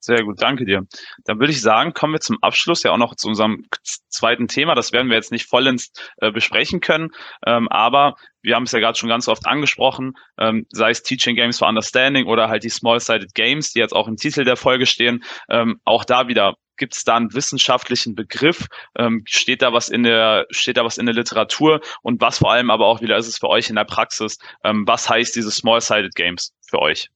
[0.00, 0.86] Sehr gut, danke dir.
[1.24, 4.76] Dann würde ich sagen, kommen wir zum Abschluss ja auch noch zu unserem zweiten Thema.
[4.76, 7.10] Das werden wir jetzt nicht vollends äh, besprechen können,
[7.44, 11.34] ähm, aber wir haben es ja gerade schon ganz oft angesprochen, ähm, sei es Teaching
[11.34, 14.86] Games for Understanding oder halt die Small-Sided Games, die jetzt auch im Titel der Folge
[14.86, 15.24] stehen.
[15.50, 18.66] Ähm, auch da wieder Gibt es da einen wissenschaftlichen Begriff?
[18.96, 21.80] Ähm, steht da was in der, steht da was in der Literatur?
[22.02, 24.38] Und was vor allem aber auch wieder ist es für euch in der Praxis?
[24.64, 27.10] Ähm, was heißt diese Small-Sided Games für euch?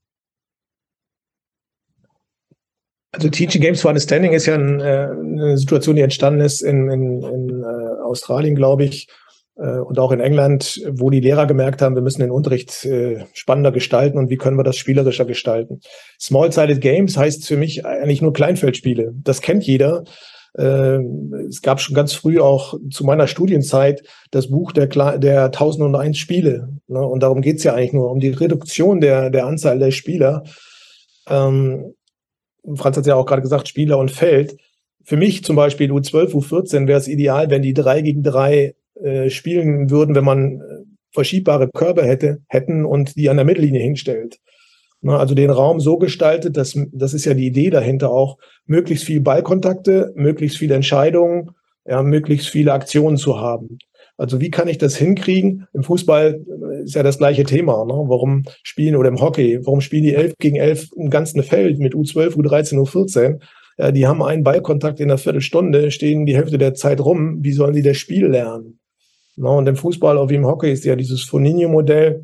[3.12, 6.90] Also Teaching Games for Understanding ist ja ein, äh, eine Situation, die entstanden ist in,
[6.90, 9.06] in, in äh, Australien, glaube ich,
[9.54, 13.70] und auch in England, wo die Lehrer gemerkt haben, wir müssen den Unterricht äh, spannender
[13.70, 15.80] gestalten und wie können wir das spielerischer gestalten.
[16.18, 19.12] Small-Sided Games heißt für mich eigentlich nur Kleinfeldspiele.
[19.22, 20.04] Das kennt jeder.
[20.58, 24.86] Ähm, es gab schon ganz früh auch zu meiner Studienzeit das Buch der,
[25.18, 26.68] der 1001 Spiele.
[26.88, 27.00] Ne?
[27.00, 30.44] Und darum geht's ja eigentlich nur, um die Reduktion der, der Anzahl der Spieler.
[31.28, 31.94] Ähm,
[32.74, 34.56] Franz hat ja auch gerade gesagt, Spieler und Feld.
[35.04, 39.30] Für mich zum Beispiel U12, U14 wäre es ideal, wenn die drei gegen drei äh,
[39.30, 44.38] spielen würden, wenn man äh, verschiebbare Körper hätte, hätten und die an der Mittellinie hinstellt.
[45.00, 49.04] Na, also den Raum so gestaltet, dass, das ist ja die Idee dahinter auch, möglichst
[49.04, 51.50] viel Ballkontakte, möglichst viele Entscheidungen,
[51.84, 53.78] ja, möglichst viele Aktionen zu haben.
[54.16, 55.66] Also wie kann ich das hinkriegen?
[55.72, 57.84] Im Fußball äh, ist ja das gleiche Thema.
[57.84, 57.94] Ne?
[57.94, 61.94] Warum spielen oder im Hockey, warum spielen die 11 gegen 11 im ganzen Feld mit
[61.94, 63.40] U12, U13, U14?
[63.78, 67.38] Ja, die haben einen Ballkontakt in einer Viertelstunde, stehen die Hälfte der Zeit rum.
[67.42, 68.78] Wie sollen die das Spiel lernen?
[69.36, 72.22] Na, und im Fußball, auch wie im Hockey, ist ja dieses Foninho-Modell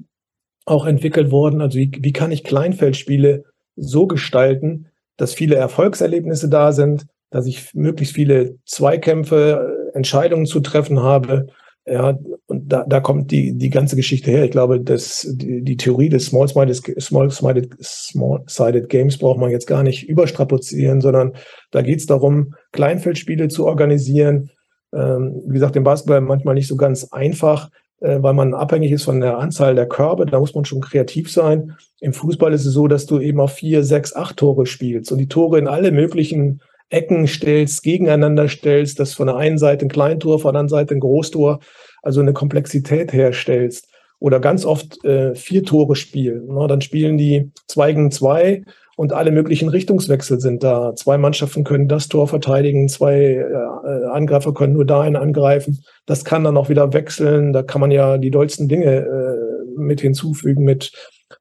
[0.66, 1.60] auch entwickelt worden.
[1.60, 3.44] Also wie, wie kann ich Kleinfeldspiele
[3.76, 11.02] so gestalten, dass viele Erfolgserlebnisse da sind, dass ich möglichst viele Zweikämpfe, Entscheidungen zu treffen
[11.02, 11.46] habe.
[11.86, 14.44] Ja, und da, da kommt die, die ganze Geschichte her.
[14.44, 19.82] Ich glaube, dass die, die Theorie des Small-Sided Small Small Games braucht man jetzt gar
[19.82, 21.32] nicht überstrapazieren, sondern
[21.70, 24.50] da geht es darum, Kleinfeldspiele zu organisieren,
[24.94, 27.70] ähm, wie gesagt, im Basketball manchmal nicht so ganz einfach,
[28.00, 30.26] äh, weil man abhängig ist von der Anzahl der Körbe.
[30.26, 31.76] Da muss man schon kreativ sein.
[32.00, 35.18] Im Fußball ist es so, dass du eben auf vier, sechs, acht Tore spielst und
[35.18, 36.60] die Tore in alle möglichen
[36.90, 40.94] Ecken stellst, gegeneinander stellst, das von der einen Seite ein Kleintor, von der anderen Seite
[40.94, 41.60] ein Großtor,
[42.02, 43.88] also eine Komplexität herstellst.
[44.20, 46.48] Oder ganz oft äh, vier Tore spielen.
[46.48, 48.64] Na, dann spielen die zwei gegen zwei
[48.98, 50.92] und alle möglichen Richtungswechsel sind da.
[50.96, 55.84] Zwei Mannschaften können das Tor verteidigen, zwei äh, Angreifer können nur dahin angreifen.
[56.04, 57.52] Das kann dann auch wieder wechseln.
[57.52, 60.90] Da kann man ja die dollsten Dinge äh, mit hinzufügen mit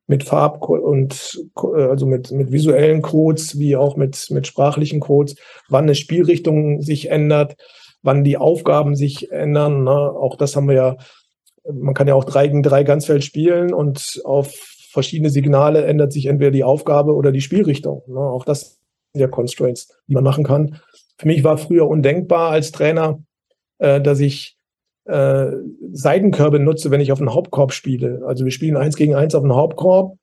[0.05, 5.35] mit Farb und also mit mit visuellen Codes wie auch mit mit sprachlichen Codes,
[5.67, 7.55] wann eine Spielrichtung sich ändert,
[8.03, 9.83] wann die Aufgaben sich ändern.
[9.83, 9.89] Ne?
[9.89, 10.97] Auch das haben wir ja.
[11.73, 14.53] Man kann ja auch drei gegen drei Ganzfeld spielen und auf
[14.97, 18.01] verschiedene Signale ändert sich entweder die Aufgabe oder die Spielrichtung.
[18.07, 18.19] Ne?
[18.19, 18.79] Auch das
[19.13, 20.79] sind ja Constraints, die man machen kann.
[21.19, 23.19] Für mich war früher undenkbar als Trainer,
[23.77, 24.57] äh, dass ich
[25.05, 25.51] äh,
[25.91, 28.23] Seitenkörbe nutze, wenn ich auf den Hauptkorb spiele.
[28.25, 30.17] Also wir spielen eins gegen eins auf den Hauptkorb,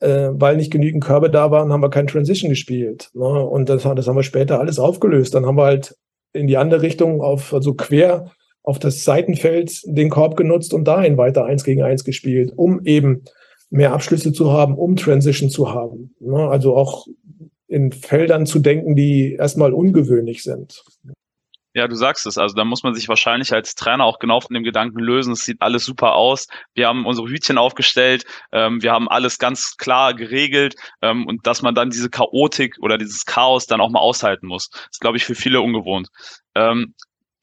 [0.00, 3.10] äh, weil nicht genügend Körbe da waren, haben wir kein Transition gespielt.
[3.12, 3.24] Ne?
[3.24, 5.34] Und das, das haben wir später alles aufgelöst.
[5.34, 5.94] Dann haben wir halt
[6.32, 8.30] in die andere Richtung auf, also quer
[8.62, 13.24] auf das Seitenfeld den Korb genutzt und dahin weiter eins gegen eins gespielt, um eben
[13.70, 16.14] mehr Abschlüsse zu haben, um Transition zu haben.
[16.20, 16.48] Ne?
[16.48, 17.06] Also auch
[17.66, 20.84] in Feldern zu denken, die erstmal ungewöhnlich sind.
[21.76, 22.38] Ja, du sagst es.
[22.38, 25.32] Also da muss man sich wahrscheinlich als Trainer auch genau von dem Gedanken lösen.
[25.32, 26.46] Es sieht alles super aus.
[26.74, 28.24] Wir haben unsere Hütchen aufgestellt.
[28.52, 30.76] Ähm, wir haben alles ganz klar geregelt.
[31.02, 34.70] Ähm, und dass man dann diese Chaotik oder dieses Chaos dann auch mal aushalten muss,
[34.88, 36.10] ist, glaube ich, für viele ungewohnt.
[36.54, 36.94] Ähm,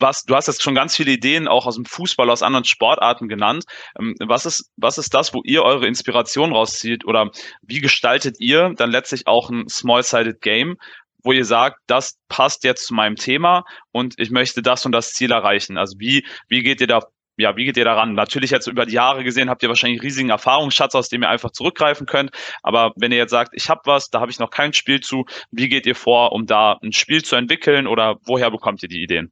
[0.02, 3.28] was, du hast jetzt schon ganz viele Ideen auch aus dem Fußball, aus anderen Sportarten
[3.28, 3.66] genannt.
[4.00, 7.32] Ähm, was ist, was ist das, wo ihr eure Inspiration rauszieht oder
[7.62, 10.78] wie gestaltet ihr dann letztlich auch ein Small-Sided Game,
[11.24, 15.14] wo ihr sagt, das passt jetzt zu meinem Thema und ich möchte das und das
[15.14, 15.78] Ziel erreichen?
[15.78, 17.02] Also wie, wie geht ihr da
[17.38, 18.14] ja, wie geht ihr daran?
[18.14, 21.52] Natürlich jetzt über die Jahre gesehen habt ihr wahrscheinlich riesigen Erfahrungsschatz, aus dem ihr einfach
[21.52, 22.32] zurückgreifen könnt.
[22.62, 25.26] Aber wenn ihr jetzt sagt, ich habe was, da habe ich noch kein Spiel zu,
[25.50, 29.02] wie geht ihr vor, um da ein Spiel zu entwickeln oder woher bekommt ihr die
[29.02, 29.32] Ideen?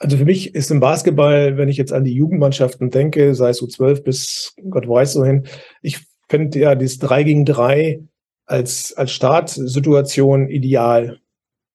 [0.00, 3.62] Also für mich ist im Basketball, wenn ich jetzt an die Jugendmannschaften denke, sei es
[3.62, 5.46] U12 bis Gott weiß wohin,
[5.82, 8.00] ich finde ja das 3 gegen 3
[8.46, 11.18] als, als Startsituation ideal.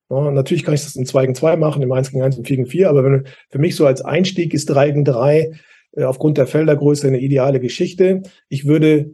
[0.09, 2.47] Ja, natürlich kann ich das in 2 gegen 2 machen, im 1 gegen 1 und
[2.47, 5.51] 4 gegen 4, aber wenn, für mich so als Einstieg ist 3 gegen 3
[5.95, 8.23] äh, aufgrund der Feldergröße eine ideale Geschichte.
[8.49, 9.13] Ich würde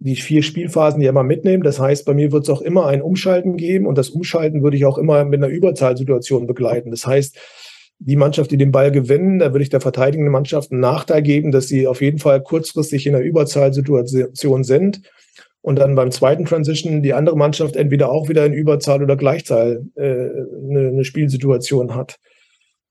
[0.00, 1.62] die vier Spielphasen ja immer mitnehmen.
[1.62, 4.76] Das heißt, bei mir wird es auch immer ein Umschalten geben und das Umschalten würde
[4.76, 6.90] ich auch immer mit einer Überzahlsituation begleiten.
[6.90, 7.36] Das heißt,
[8.00, 11.50] die Mannschaft, die den Ball gewinnen, da würde ich der verteidigenden Mannschaft einen Nachteil geben,
[11.50, 15.02] dass sie auf jeden Fall kurzfristig in einer Überzahlsituation sind
[15.60, 19.84] und dann beim zweiten Transition die andere Mannschaft entweder auch wieder in Überzahl oder Gleichzahl
[19.96, 22.18] äh, eine, eine Spielsituation hat.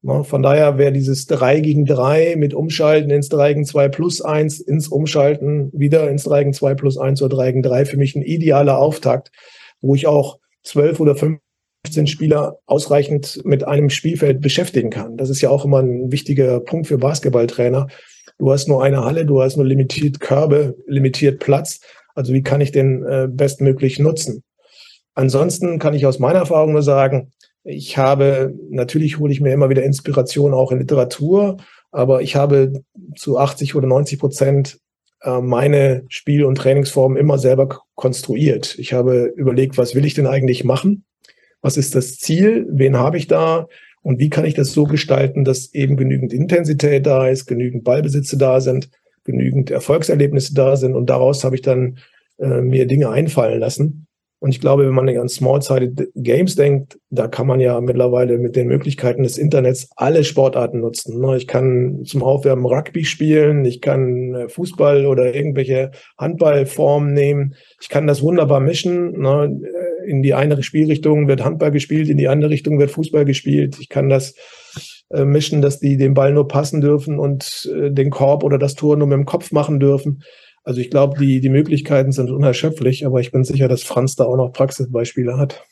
[0.03, 4.21] Ja, von daher wäre dieses 3 gegen 3 mit Umschalten ins 3 gegen 2 plus
[4.21, 7.97] 1, ins Umschalten wieder ins 3 gegen 2 plus 1 oder 3 gegen 3 für
[7.97, 9.31] mich ein idealer Auftakt,
[9.81, 11.46] wo ich auch 12 oder 15
[11.87, 15.15] 15 Spieler ausreichend mit einem Spielfeld beschäftigen kann.
[15.15, 17.87] Das ist ja auch immer ein wichtiger Punkt für Basketballtrainer.
[18.37, 21.79] Du hast nur eine Halle, du hast nur limitiert Körbe, limitiert Platz.
[22.13, 24.43] Also wie kann ich den äh, bestmöglich nutzen?
[25.15, 27.31] Ansonsten kann ich aus meiner Erfahrung nur sagen,
[27.63, 31.57] ich habe, natürlich hole ich mir immer wieder Inspiration auch in Literatur,
[31.91, 32.83] Aber ich habe
[33.15, 34.77] zu 80 oder 90 Prozent
[35.21, 38.75] äh, meine Spiel- und Trainingsformen immer selber konstruiert.
[38.77, 41.06] Ich habe überlegt, was will ich denn eigentlich machen?
[41.67, 42.65] Was ist das Ziel?
[42.69, 43.67] Wen habe ich da?
[44.01, 48.37] Und wie kann ich das so gestalten, dass eben genügend Intensität da ist, genügend Ballbesitze
[48.37, 48.89] da sind,
[49.25, 50.95] genügend Erfolgserlebnisse da sind.
[50.95, 51.97] Und daraus habe ich dann
[52.39, 54.07] äh, mir Dinge einfallen lassen.
[54.39, 58.55] Und ich glaube, wenn man an Small-Sided Games denkt, da kann man ja mittlerweile mit
[58.55, 61.19] den Möglichkeiten des Internets alle Sportarten nutzen.
[61.19, 61.35] Ne?
[61.35, 67.55] Ich kann zum Aufwärmen Rugby spielen, ich kann äh, Fußball oder irgendwelche Handballformen nehmen.
[67.81, 69.13] Ich kann das wunderbar mischen.
[70.07, 73.77] Äh, in die eine Spielrichtung wird Handball gespielt, in die andere Richtung wird Fußball gespielt.
[73.79, 74.35] Ich kann das
[75.09, 78.97] äh, mischen, dass die den Ball nur passen dürfen und den Korb oder das Tor
[78.97, 80.23] nur mit dem Kopf machen dürfen.
[80.63, 84.25] Also ich glaube, die, die Möglichkeiten sind unerschöpflich, aber ich bin sicher, dass Franz da
[84.25, 85.63] auch noch Praxisbeispiele hat.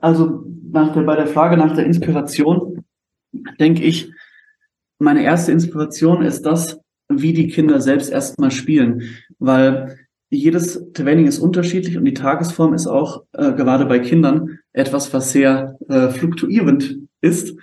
[0.00, 2.84] Also nach der, bei der Frage nach der Inspiration
[3.60, 4.10] denke ich,
[4.98, 9.02] meine erste Inspiration ist das, wie die Kinder selbst erstmal spielen,
[9.38, 9.98] weil
[10.36, 15.30] jedes Training ist unterschiedlich und die Tagesform ist auch äh, gerade bei Kindern etwas, was
[15.30, 17.54] sehr äh, fluktuierend ist.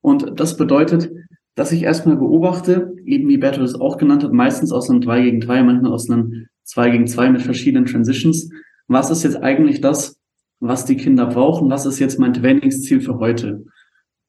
[0.00, 1.10] Und das bedeutet,
[1.56, 5.22] dass ich erstmal beobachte, eben wie Bertolt es auch genannt hat, meistens aus einem 2
[5.22, 8.48] gegen 3, manchmal aus einem 2 gegen 2 mit verschiedenen Transitions.
[8.88, 10.18] Was ist jetzt eigentlich das,
[10.58, 11.70] was die Kinder brauchen?
[11.70, 13.64] Was ist jetzt mein Trainingsziel für heute?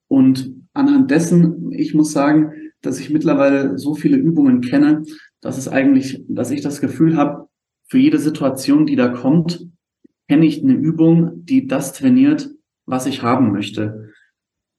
[0.10, 5.04] Und anhand dessen, ich muss sagen, dass ich mittlerweile so viele Übungen kenne,
[5.42, 7.47] dass es eigentlich, dass ich das Gefühl habe,
[7.88, 9.68] für jede Situation, die da kommt,
[10.28, 12.50] kenne ich eine Übung, die das trainiert,
[12.86, 14.12] was ich haben möchte.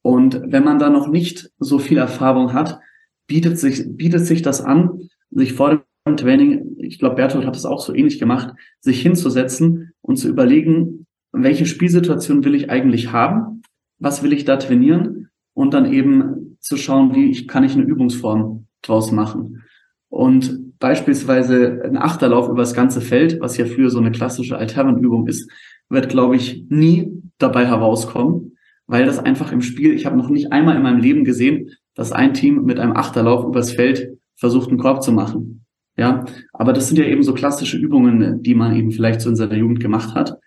[0.02, 2.80] Und wenn man da noch nicht so viel Erfahrung hat,
[3.26, 7.66] bietet sich, bietet sich das an, sich vor dem Training, ich glaube, Bertolt hat es
[7.66, 13.62] auch so ähnlich gemacht, sich hinzusetzen und zu überlegen, welche Spielsituation will ich eigentlich haben?
[13.98, 15.28] Was will ich da trainieren?
[15.52, 19.64] Und dann eben zu schauen, wie ich, kann ich eine Übungsform draus machen.
[20.08, 25.26] Und beispielsweise ein Achterlauf über das ganze Feld, was ja früher so eine klassische Altherrenübung
[25.26, 25.50] ist,
[25.88, 28.48] wird, glaube ich, nie dabei herauskommen
[28.88, 32.10] weil das einfach im Spiel, ich habe noch nicht einmal in meinem Leben gesehen, dass
[32.10, 35.66] ein Team mit einem Achterlauf übers Feld versucht, einen Korb zu machen.
[35.96, 39.36] Ja, aber das sind ja eben so klassische Übungen, die man eben vielleicht so in
[39.36, 40.38] seiner Jugend gemacht hat.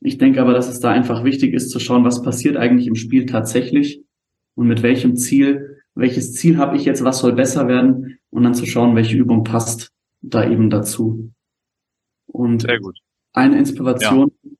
[0.00, 2.96] Ich denke aber, dass es da einfach wichtig ist zu schauen, was passiert eigentlich im
[2.96, 4.02] Spiel tatsächlich
[4.56, 8.54] und mit welchem Ziel, welches Ziel habe ich jetzt, was soll besser werden und dann
[8.54, 9.90] zu schauen, welche Übung passt
[10.20, 11.32] da eben dazu.
[12.26, 12.98] Und Sehr gut.
[13.32, 14.50] eine Inspiration, ja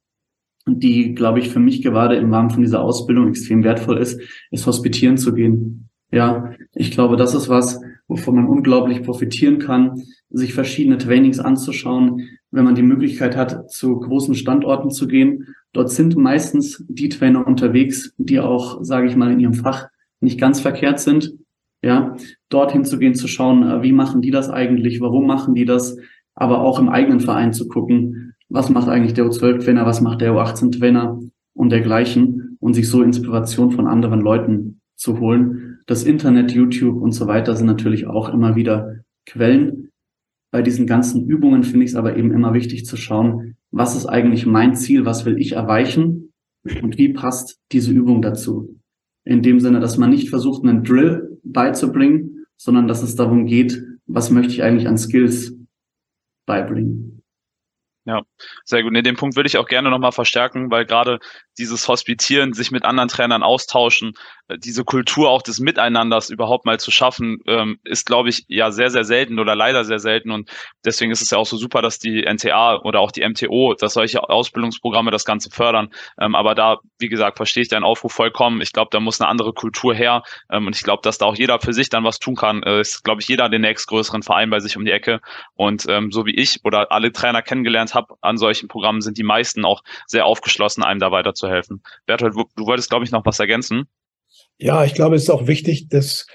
[0.66, 4.20] die, glaube ich, für mich gerade im Rahmen von dieser Ausbildung extrem wertvoll ist,
[4.50, 5.88] ist hospitieren zu gehen.
[6.10, 12.28] Ja, ich glaube, das ist was, wovon man unglaublich profitieren kann, sich verschiedene Trainings anzuschauen,
[12.50, 15.54] wenn man die Möglichkeit hat, zu großen Standorten zu gehen.
[15.72, 19.88] Dort sind meistens die Trainer unterwegs, die auch, sage ich mal, in ihrem Fach
[20.20, 21.34] nicht ganz verkehrt sind.
[21.82, 22.16] Ja,
[22.48, 25.98] dorthin zu gehen, zu schauen, wie machen die das eigentlich, warum machen die das,
[26.34, 30.32] aber auch im eigenen Verein zu gucken, was macht eigentlich der U12-Trainer, was macht der
[30.32, 31.20] U18-Trainer
[31.54, 35.78] und dergleichen und sich so Inspiration von anderen Leuten zu holen.
[35.86, 39.90] Das Internet, YouTube und so weiter sind natürlich auch immer wieder Quellen.
[40.50, 44.06] Bei diesen ganzen Übungen finde ich es aber eben immer wichtig zu schauen, was ist
[44.06, 46.32] eigentlich mein Ziel, was will ich erreichen
[46.82, 48.75] und wie passt diese Übung dazu.
[49.26, 53.82] In dem Sinne, dass man nicht versucht, einen Drill beizubringen, sondern dass es darum geht,
[54.06, 55.52] was möchte ich eigentlich an Skills
[56.46, 57.22] beibringen.
[58.06, 58.22] Ja,
[58.64, 58.92] sehr gut.
[58.92, 61.18] Ne, den Punkt würde ich auch gerne nochmal verstärken, weil gerade
[61.58, 64.12] dieses Hospitieren, sich mit anderen Trainern austauschen,
[64.58, 68.90] diese Kultur auch des Miteinanders überhaupt mal zu schaffen, ähm, ist, glaube ich, ja sehr,
[68.90, 70.30] sehr selten oder leider sehr selten.
[70.30, 70.50] Und
[70.84, 73.94] deswegen ist es ja auch so super, dass die NTA oder auch die MTO, dass
[73.94, 75.90] solche Ausbildungsprogramme das Ganze fördern.
[76.20, 78.60] Ähm, aber da, wie gesagt, verstehe ich deinen Aufruf vollkommen.
[78.60, 80.22] Ich glaube, da muss eine andere Kultur her.
[80.50, 82.62] Ähm, und ich glaube, dass da auch jeder für sich dann was tun kann.
[82.62, 85.20] Äh, ist, glaube ich, jeder den nächstgrößeren Verein bei sich um die Ecke.
[85.54, 89.24] Und ähm, so wie ich oder alle Trainer kennengelernt habe an solchen Programmen, sind die
[89.24, 91.82] meisten auch sehr aufgeschlossen, einem da weiterzuhelfen.
[92.06, 93.88] Bertolt, du wolltest, glaube ich, noch was ergänzen.
[94.58, 96.26] Ja, ich glaube, es ist auch wichtig, dass,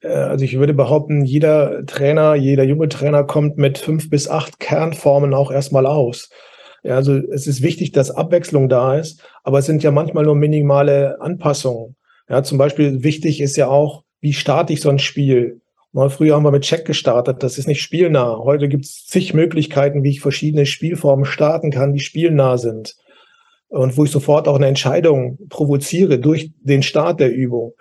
[0.00, 4.60] äh, also ich würde behaupten, jeder Trainer, jeder junge Trainer kommt mit fünf bis acht
[4.60, 6.28] Kernformen auch erstmal aus.
[6.82, 10.34] Ja, also es ist wichtig, dass Abwechslung da ist, aber es sind ja manchmal nur
[10.34, 11.96] minimale Anpassungen.
[12.28, 15.60] Ja, zum Beispiel wichtig ist ja auch, wie starte ich so ein Spiel?
[15.92, 18.38] Mal früher haben wir mit Check gestartet, das ist nicht spielnah.
[18.38, 22.96] Heute gibt es zig Möglichkeiten, wie ich verschiedene Spielformen starten kann, die spielnah sind
[23.72, 27.72] und wo ich sofort auch eine Entscheidung provoziere durch den Start der Übung.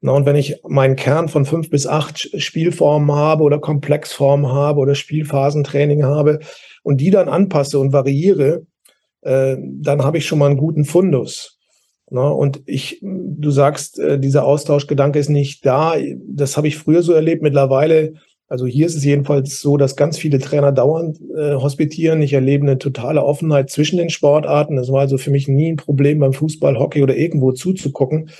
[0.00, 4.94] Und wenn ich meinen Kern von fünf bis acht Spielformen habe oder Komplexformen habe oder
[4.94, 6.40] Spielphasentraining habe
[6.82, 8.66] und die dann anpasse und variiere,
[9.22, 11.58] äh, dann habe ich schon mal einen guten Fundus.
[12.10, 15.94] Und ich, du sagst, äh, dieser Austauschgedanke ist nicht da.
[16.26, 17.42] Das habe ich früher so erlebt.
[17.42, 18.14] Mittlerweile,
[18.48, 22.22] also hier ist es jedenfalls so, dass ganz viele Trainer dauernd äh, hospitieren.
[22.22, 24.76] Ich erlebe eine totale Offenheit zwischen den Sportarten.
[24.76, 28.30] Das war also für mich nie ein Problem beim Fußball, Hockey oder irgendwo zuzugucken.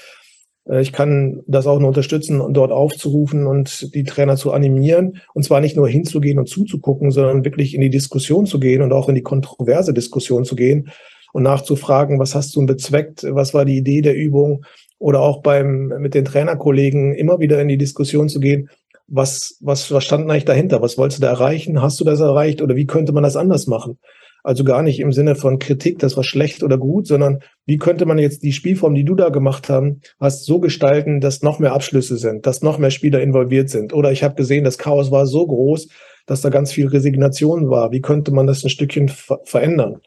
[0.67, 5.19] Äh, ich kann das auch nur unterstützen, dort aufzurufen und die Trainer zu animieren.
[5.35, 8.93] Und zwar nicht nur hinzugehen und zuzugucken, sondern wirklich in die Diskussion zu gehen und
[8.95, 10.89] auch in die kontroverse Diskussion zu gehen
[11.35, 14.65] und nachzufragen, was hast du bezweckt, was war die Idee der Übung
[14.99, 18.71] oder auch beim, mit den Trainerkollegen immer wieder in die Diskussion zu gehen,
[19.09, 20.83] was, was, was stand eigentlich dahinter?
[20.83, 21.83] Was wolltest du da erreichen?
[21.83, 23.99] Hast du das erreicht oder wie könnte man das anders machen?
[24.45, 28.07] Also gar nicht im Sinne von Kritik, das war schlecht oder gut, sondern wie könnte
[28.07, 31.73] man jetzt die Spielform, die du da gemacht haben, hast, so gestalten, dass noch mehr
[31.73, 33.93] Abschlüsse sind, dass noch mehr Spieler involviert sind.
[33.93, 35.89] Oder ich habe gesehen, das Chaos war so groß,
[36.27, 37.91] dass da ganz viel Resignation war.
[37.91, 40.01] Wie könnte man das ein Stückchen ver verändern?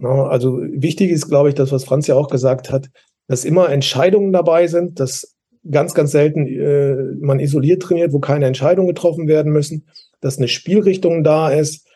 [0.00, 2.88] Also wichtig ist, glaube ich, das, was Franz ja auch gesagt hat,
[3.26, 5.36] dass immer Entscheidungen dabei sind, dass
[5.70, 9.86] ganz, ganz selten äh, man isoliert trainiert, wo keine Entscheidungen getroffen werden müssen,
[10.20, 11.86] dass eine Spielrichtung da ist,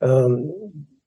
[0.00, 0.50] ähm,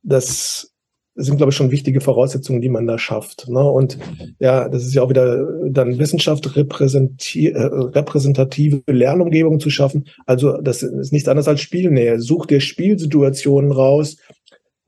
[0.03, 0.71] das
[1.15, 3.47] sind, glaube ich, schon wichtige Voraussetzungen, die man da schafft.
[3.47, 3.63] Ne?
[3.63, 3.97] Und
[4.39, 10.05] ja, das ist ja auch wieder dann Wissenschaft, äh, repräsentative Lernumgebung zu schaffen.
[10.25, 12.19] Also das ist nichts anderes als Spielnähe.
[12.19, 14.17] Such dir Spielsituationen raus,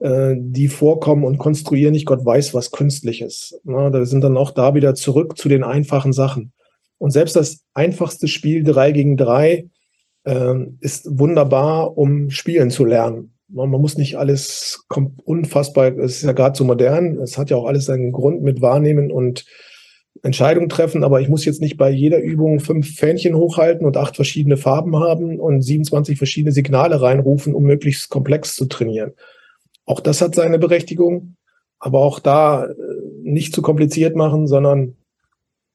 [0.00, 3.58] äh, die vorkommen und konstruieren nicht Gott weiß was Künstliches.
[3.64, 3.90] Ne?
[3.90, 6.52] Da sind dann auch da wieder zurück zu den einfachen Sachen.
[6.98, 9.68] Und selbst das einfachste Spiel drei gegen drei
[10.24, 14.84] äh, ist wunderbar, um spielen zu lernen man, man muss nicht alles
[15.24, 18.60] unfassbar, es ist ja gerade so modern, es hat ja auch alles seinen Grund mit
[18.60, 19.44] Wahrnehmen und
[20.22, 24.16] Entscheidungen treffen, aber ich muss jetzt nicht bei jeder Übung fünf Fähnchen hochhalten und acht
[24.16, 29.12] verschiedene Farben haben und 27 verschiedene Signale reinrufen, um möglichst komplex zu trainieren.
[29.86, 31.36] Auch das hat seine Berechtigung,
[31.78, 32.74] aber auch da äh,
[33.22, 34.96] nicht zu kompliziert machen, sondern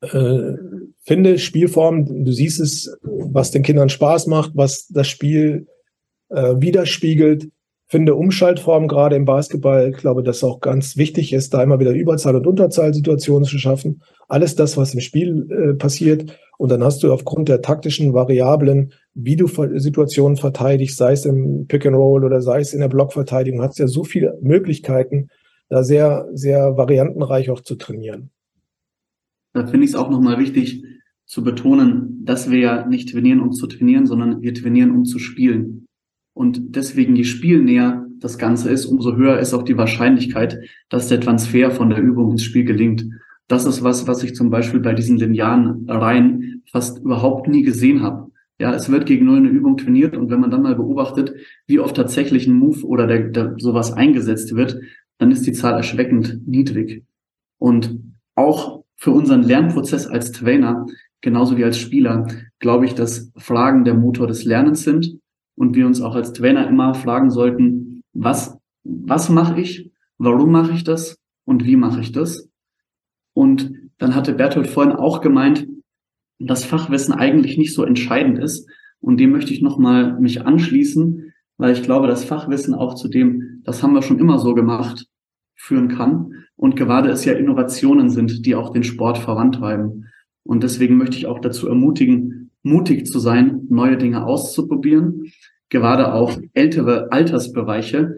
[0.01, 0.57] äh,
[1.03, 5.67] finde Spielformen, du siehst es, was den Kindern Spaß macht, was das Spiel
[6.29, 7.49] äh, widerspiegelt
[7.93, 11.91] finde Umschaltformen gerade im Basketball, ich glaube, dass auch ganz wichtig ist, da immer wieder
[11.91, 14.01] Überzahl- und Unterzahlsituationen zu schaffen.
[14.27, 16.35] Alles das, was im Spiel äh, passiert.
[16.57, 21.67] Und dann hast du aufgrund der taktischen Variablen, wie du Situationen verteidigst, sei es im
[21.67, 25.27] Pick and Roll oder sei es in der Blockverteidigung, hast ja so viele Möglichkeiten,
[25.69, 28.31] da sehr, sehr variantenreich auch zu trainieren.
[29.53, 30.83] Da finde ich es auch nochmal wichtig
[31.25, 35.19] zu betonen, dass wir ja nicht trainieren, um zu trainieren, sondern wir trainieren, um zu
[35.19, 35.87] spielen.
[36.33, 40.59] Und deswegen, je spielnäher das Ganze ist, umso höher ist auch die Wahrscheinlichkeit,
[40.89, 43.05] dass der Transfer von der Übung ins Spiel gelingt.
[43.47, 48.01] Das ist was, was ich zum Beispiel bei diesen linearen Reihen fast überhaupt nie gesehen
[48.01, 48.31] habe.
[48.59, 51.33] Ja, es wird gegen null eine Übung trainiert und wenn man dann mal beobachtet,
[51.67, 54.79] wie oft tatsächlich ein Move oder der, der sowas eingesetzt wird,
[55.17, 57.03] dann ist die Zahl erschreckend niedrig.
[57.57, 57.99] Und
[58.35, 60.85] auch für unseren Lernprozess als Trainer,
[61.23, 62.27] genauso wie als Spieler,
[62.59, 65.19] glaube ich, dass Fragen der Motor des Lernens sind
[65.55, 70.73] und wir uns auch als Trainer immer fragen sollten, was, was mache ich, warum mache
[70.73, 72.49] ich das und wie mache ich das?
[73.33, 75.65] Und dann hatte Bertolt vorhin auch gemeint,
[76.39, 78.69] dass Fachwissen eigentlich nicht so entscheidend ist.
[78.99, 83.61] Und dem möchte ich nochmal mich anschließen, weil ich glaube, dass Fachwissen auch zu dem,
[83.63, 85.07] das haben wir schon immer so gemacht,
[85.55, 86.31] führen kann.
[86.55, 90.09] Und gerade es ja Innovationen sind, die auch den Sport vorantreiben.
[90.43, 95.31] Und deswegen möchte ich auch dazu ermutigen, mutig zu sein, neue Dinge auszuprobieren.
[95.69, 98.17] Gerade auch ältere Altersbereiche.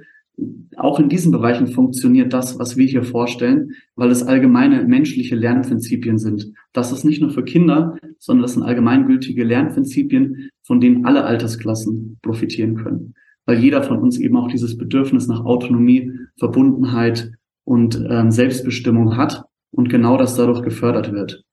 [0.76, 6.18] Auch in diesen Bereichen funktioniert das, was wir hier vorstellen, weil es allgemeine menschliche Lernprinzipien
[6.18, 6.52] sind.
[6.74, 12.18] Das ist nicht nur für Kinder, sondern das sind allgemeingültige Lernprinzipien, von denen alle Altersklassen
[12.22, 13.14] profitieren können.
[13.46, 17.32] Weil jeder von uns eben auch dieses Bedürfnis nach Autonomie, Verbundenheit
[17.64, 21.46] und ähm, Selbstbestimmung hat und genau das dadurch gefördert wird.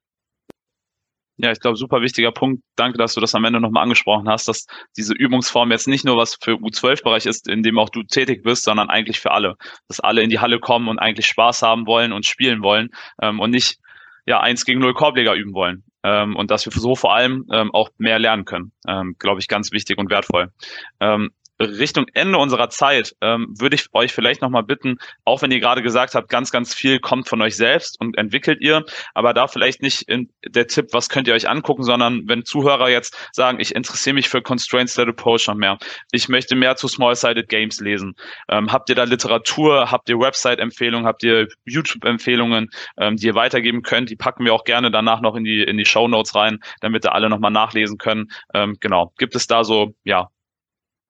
[1.43, 2.62] Ja, ich glaube, super wichtiger Punkt.
[2.76, 4.66] Danke, dass du das am Ende nochmal angesprochen hast, dass
[4.97, 8.62] diese Übungsform jetzt nicht nur was für U12-Bereich ist, in dem auch du tätig bist,
[8.62, 9.57] sondern eigentlich für alle.
[9.88, 12.90] Dass alle in die Halle kommen und eigentlich Spaß haben wollen und spielen wollen
[13.20, 13.78] ähm, und nicht
[14.24, 15.82] ja eins gegen null Korbleger üben wollen.
[16.05, 18.70] Ähm, und dass wir so vor allem ähm, auch mehr lernen können.
[18.86, 20.53] Ähm, glaube ich, ganz wichtig und wertvoll.
[21.01, 21.32] Ähm,
[21.64, 25.82] Richtung Ende unserer Zeit ähm, würde ich euch vielleicht nochmal bitten, auch wenn ihr gerade
[25.82, 28.84] gesagt habt, ganz, ganz viel kommt von euch selbst und entwickelt ihr,
[29.14, 33.16] aber da vielleicht nicht der Tipp, was könnt ihr euch angucken, sondern wenn Zuhörer jetzt
[33.32, 35.78] sagen, ich interessiere mich für Constraints-Led Approach noch mehr,
[36.12, 38.14] ich möchte mehr zu Small-Sided Games lesen,
[38.48, 43.82] ähm, habt ihr da Literatur, habt ihr Website-Empfehlungen, habt ihr YouTube-Empfehlungen, ähm, die ihr weitergeben
[43.82, 46.58] könnt, die packen wir auch gerne danach noch in die, in die Show Notes rein,
[46.80, 48.30] damit da alle nochmal nachlesen können.
[48.54, 49.12] Ähm, genau.
[49.18, 50.28] Gibt es da so, ja,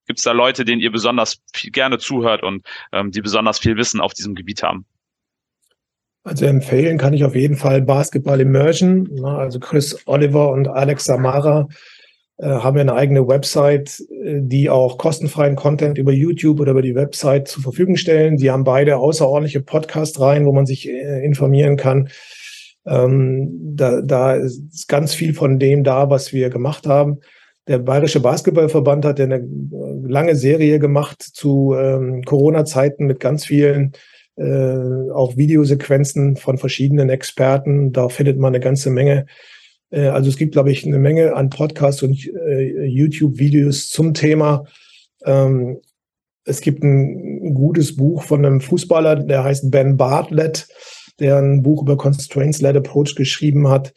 [0.07, 3.76] Gibt es da Leute, denen ihr besonders viel, gerne zuhört und ähm, die besonders viel
[3.76, 4.84] Wissen auf diesem Gebiet haben?
[6.24, 9.24] Also empfehlen kann ich auf jeden Fall Basketball Immersion.
[9.24, 11.68] Also Chris Oliver und Alex Samara
[12.38, 16.82] äh, haben ja eine eigene Website, äh, die auch kostenfreien Content über YouTube oder über
[16.82, 18.36] die Website zur Verfügung stellen.
[18.36, 22.09] Die haben beide außerordentliche Podcasts rein, wo man sich äh, informieren kann.
[22.86, 27.20] Ähm, da, da ist ganz viel von dem da, was wir gemacht haben.
[27.69, 29.49] Der Bayerische Basketballverband hat ja eine
[30.05, 33.93] lange Serie gemacht zu ähm, Corona-Zeiten mit ganz vielen
[34.37, 37.93] äh, auch Videosequenzen von verschiedenen Experten.
[37.93, 39.27] Da findet man eine ganze Menge.
[39.91, 44.65] Äh, also es gibt, glaube ich, eine Menge an Podcasts und äh, YouTube-Videos zum Thema.
[45.25, 45.79] Ähm,
[46.45, 50.67] es gibt ein, ein gutes Buch von einem Fußballer, der heißt Ben Bartlett,
[51.21, 53.93] der ein Buch über Constraints-Led Approach geschrieben hat.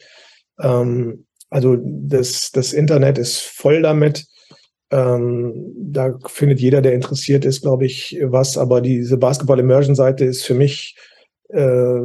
[0.62, 4.26] Ähm, also das, das Internet ist voll damit.
[4.90, 8.56] Ähm, da findet jeder, der interessiert ist, glaube ich, was.
[8.56, 10.96] Aber diese Basketball-Immersion-Seite ist für mich
[11.48, 12.00] äh,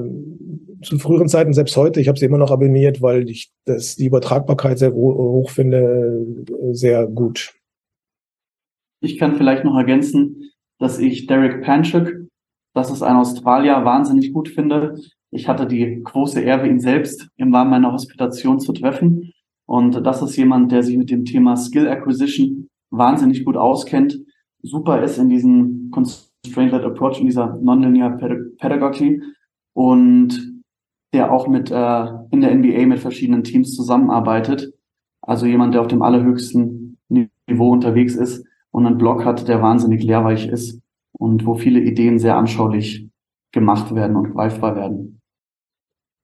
[0.83, 4.05] zu früheren Zeiten, selbst heute, ich habe sie immer noch abonniert, weil ich das, die
[4.05, 6.25] Übertragbarkeit sehr hoch finde,
[6.71, 7.53] sehr gut.
[9.01, 12.13] Ich kann vielleicht noch ergänzen, dass ich Derek Panchuk,
[12.73, 14.95] das ist ein Australier, wahnsinnig gut finde.
[15.31, 19.31] Ich hatte die große Ehre, ihn selbst im Rahmen meiner Hospitation zu treffen.
[19.65, 24.19] Und das ist jemand, der sich mit dem Thema Skill Acquisition wahnsinnig gut auskennt,
[24.61, 29.21] super ist in diesem Constraint-led Approach, in dieser Nonlinear Pedagogy
[29.73, 30.61] und
[31.13, 34.73] der auch mit äh, in der NBA mit verschiedenen Teams zusammenarbeitet.
[35.21, 40.03] Also jemand, der auf dem allerhöchsten Niveau unterwegs ist und einen Blog hat, der wahnsinnig
[40.03, 43.09] lehrreich ist und wo viele Ideen sehr anschaulich
[43.51, 45.20] gemacht werden und greifbar werden.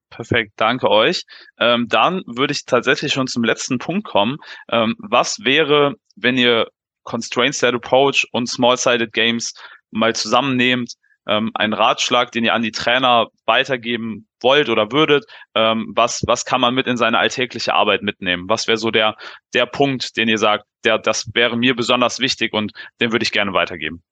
[0.10, 1.24] Perfekt, danke euch.
[1.60, 4.38] Ähm, dann würde ich tatsächlich schon zum letzten Punkt kommen.
[4.70, 6.68] Ähm, was wäre, wenn ihr
[7.04, 9.54] Constraint-Set Approach und Small-Sided Games
[9.92, 10.94] mal zusammennehmt,
[11.28, 16.46] ähm, ein Ratschlag, den ihr an die Trainer weitergeben wollt oder würdet, ähm, was, was
[16.46, 18.46] kann man mit in seine alltägliche Arbeit mitnehmen?
[18.48, 19.16] Was wäre so der,
[19.54, 23.32] der Punkt, den ihr sagt, der, das wäre mir besonders wichtig und den würde ich
[23.32, 24.04] gerne weitergeben?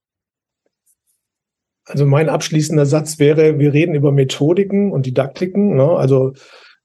[1.85, 5.75] Also mein abschließender Satz wäre, wir reden über Methodiken und Didaktiken.
[5.75, 5.87] Ne?
[5.89, 6.33] Also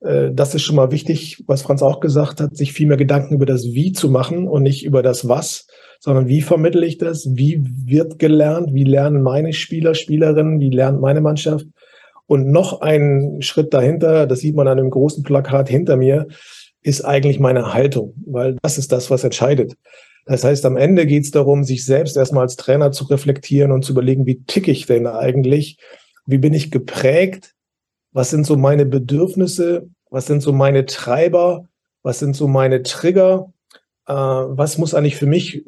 [0.00, 3.34] äh, das ist schon mal wichtig, was Franz auch gesagt hat, sich viel mehr Gedanken
[3.34, 5.66] über das Wie zu machen und nicht über das Was,
[6.00, 7.28] sondern wie vermittle ich das?
[7.34, 8.74] Wie wird gelernt?
[8.74, 10.60] Wie lernen meine Spieler, Spielerinnen?
[10.60, 11.66] Wie lernt meine Mannschaft?
[12.26, 16.28] Und noch ein Schritt dahinter, das sieht man an einem großen Plakat hinter mir,
[16.82, 19.74] ist eigentlich meine Haltung, weil das ist das, was entscheidet.
[20.26, 23.84] Das heißt, am Ende geht es darum, sich selbst erstmal als Trainer zu reflektieren und
[23.84, 25.78] zu überlegen, wie ticke ich denn eigentlich?
[26.26, 27.54] Wie bin ich geprägt?
[28.12, 29.88] Was sind so meine Bedürfnisse?
[30.10, 31.64] Was sind so meine Treiber?
[32.02, 33.52] Was sind so meine Trigger?
[34.06, 35.64] Äh, was muss eigentlich für mich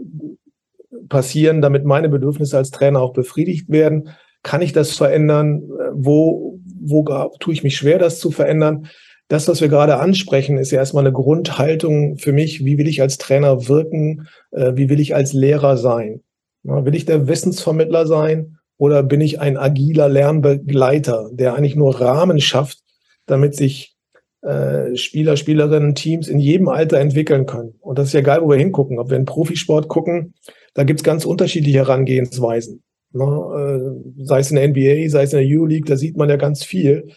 [1.08, 4.10] passieren, damit meine Bedürfnisse als Trainer auch befriedigt werden?
[4.42, 5.62] Kann ich das verändern?
[5.92, 7.04] Wo, wo
[7.38, 8.88] tue ich mich schwer, das zu verändern?
[9.32, 12.66] Das, was wir gerade ansprechen, ist ja erstmal eine Grundhaltung für mich.
[12.66, 14.28] Wie will ich als Trainer wirken?
[14.50, 16.20] Äh, wie will ich als Lehrer sein?
[16.64, 22.40] will ich der Wissensvermittler sein oder bin ich ein agiler Lernbegleiter, der eigentlich nur Rahmen
[22.40, 22.78] schafft,
[23.26, 23.96] damit sich
[24.42, 27.74] äh, Spieler, Spielerinnen, Teams in jedem Alter entwickeln können?
[27.80, 28.98] Und das ist ja egal, wo wir hingucken.
[28.98, 30.34] Ob wir in Profisport gucken,
[30.74, 32.82] da gibt es ganz unterschiedliche Herangehensweisen.
[33.14, 33.80] Äh,
[34.24, 36.62] sei es in der NBA, sei es in der EU-League, da sieht man ja ganz
[36.62, 37.08] viel.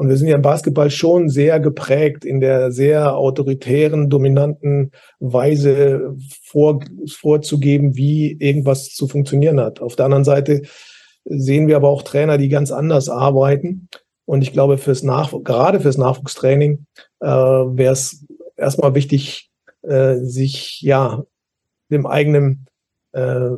[0.00, 6.16] Und wir sind ja im Basketball schon sehr geprägt in der sehr autoritären, dominanten Weise
[6.42, 9.82] vor, vorzugeben, wie irgendwas zu funktionieren hat.
[9.82, 10.62] Auf der anderen Seite
[11.26, 13.90] sehen wir aber auch Trainer, die ganz anders arbeiten.
[14.24, 16.86] Und ich glaube, fürs Nach gerade fürs Nachwuchstraining
[17.20, 18.24] äh, wäre es
[18.56, 19.50] erstmal wichtig,
[19.82, 21.24] äh, sich ja
[21.90, 22.64] dem eigenen
[23.12, 23.50] äh,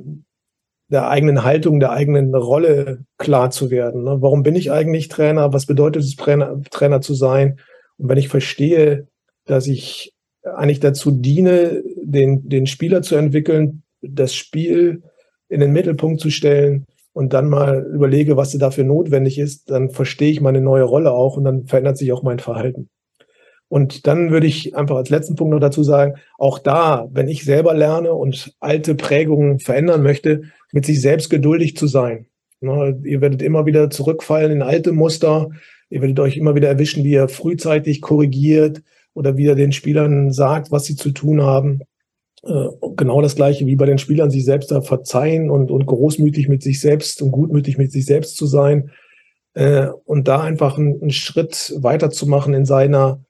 [0.92, 4.04] der eigenen Haltung, der eigenen Rolle klar zu werden.
[4.04, 4.18] Ne?
[4.20, 5.52] Warum bin ich eigentlich Trainer?
[5.52, 7.58] Was bedeutet es, Trainer, Trainer zu sein?
[7.96, 9.08] Und wenn ich verstehe,
[9.46, 10.12] dass ich
[10.44, 15.02] eigentlich dazu diene, den, den Spieler zu entwickeln, das Spiel
[15.48, 16.84] in den Mittelpunkt zu stellen
[17.14, 21.38] und dann mal überlege, was dafür notwendig ist, dann verstehe ich meine neue Rolle auch
[21.38, 22.90] und dann verändert sich auch mein Verhalten.
[23.72, 27.46] Und dann würde ich einfach als letzten Punkt noch dazu sagen, auch da, wenn ich
[27.46, 30.42] selber lerne und alte Prägungen verändern möchte,
[30.72, 32.26] mit sich selbst geduldig zu sein.
[32.60, 35.48] Ne, ihr werdet immer wieder zurückfallen in alte Muster.
[35.88, 38.82] Ihr werdet euch immer wieder erwischen, wie ihr frühzeitig korrigiert
[39.14, 41.80] oder wie ihr den Spielern sagt, was sie zu tun haben.
[42.42, 46.46] Äh, genau das Gleiche wie bei den Spielern, sich selbst da verzeihen und, und großmütig
[46.50, 48.90] mit sich selbst und gutmütig mit sich selbst zu sein.
[49.54, 53.24] Äh, und da einfach einen, einen Schritt weiterzumachen in seiner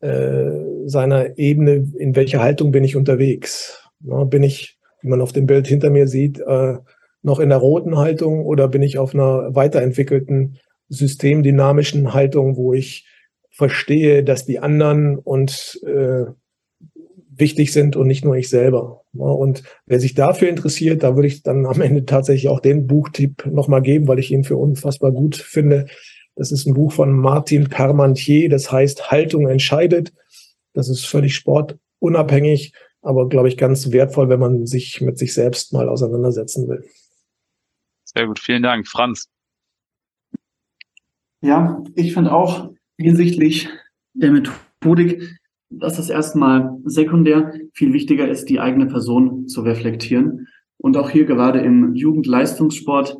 [0.00, 0.50] äh,
[0.86, 3.88] seiner Ebene, in welcher Haltung bin ich unterwegs.
[4.00, 6.76] Ja, bin ich, wie man auf dem Bild hinter mir sieht, äh,
[7.22, 13.06] noch in der roten Haltung oder bin ich auf einer weiterentwickelten systemdynamischen Haltung, wo ich
[13.50, 16.26] verstehe, dass die anderen und äh,
[17.38, 19.02] wichtig sind und nicht nur ich selber.
[19.12, 23.46] Und wer sich dafür interessiert, da würde ich dann am Ende tatsächlich auch den Buchtipp
[23.46, 25.86] nochmal geben, weil ich ihn für unfassbar gut finde.
[26.38, 30.12] Das ist ein Buch von Martin Parmentier, das heißt Haltung entscheidet.
[30.72, 32.72] Das ist völlig sportunabhängig,
[33.02, 36.84] aber glaube ich ganz wertvoll, wenn man sich mit sich selbst mal auseinandersetzen will.
[38.04, 38.86] Sehr gut, vielen Dank.
[38.86, 39.28] Franz.
[41.40, 43.68] Ja, ich finde auch hinsichtlich
[44.14, 50.46] der Methodik, dass das erstmal sekundär viel wichtiger ist, die eigene Person zu reflektieren.
[50.76, 53.18] Und auch hier gerade im Jugendleistungssport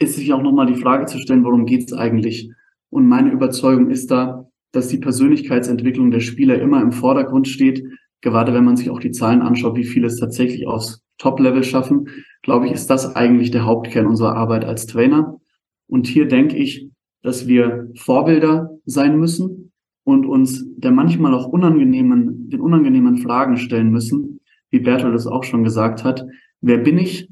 [0.00, 2.50] ist sich auch nochmal die Frage zu stellen, worum geht es eigentlich?
[2.88, 7.84] Und meine Überzeugung ist da, dass die Persönlichkeitsentwicklung der Spieler immer im Vordergrund steht.
[8.20, 12.08] Gerade wenn man sich auch die Zahlen anschaut, wie viele es tatsächlich aufs Top-Level schaffen,
[12.42, 15.38] glaube ich, ist das eigentlich der Hauptkern unserer Arbeit als Trainer.
[15.86, 16.88] Und hier denke ich,
[17.22, 19.72] dass wir Vorbilder sein müssen
[20.04, 24.40] und uns der manchmal auch unangenehmen, den unangenehmen Fragen stellen müssen,
[24.70, 26.24] wie Bertolt es auch schon gesagt hat.
[26.62, 27.28] Wer bin ich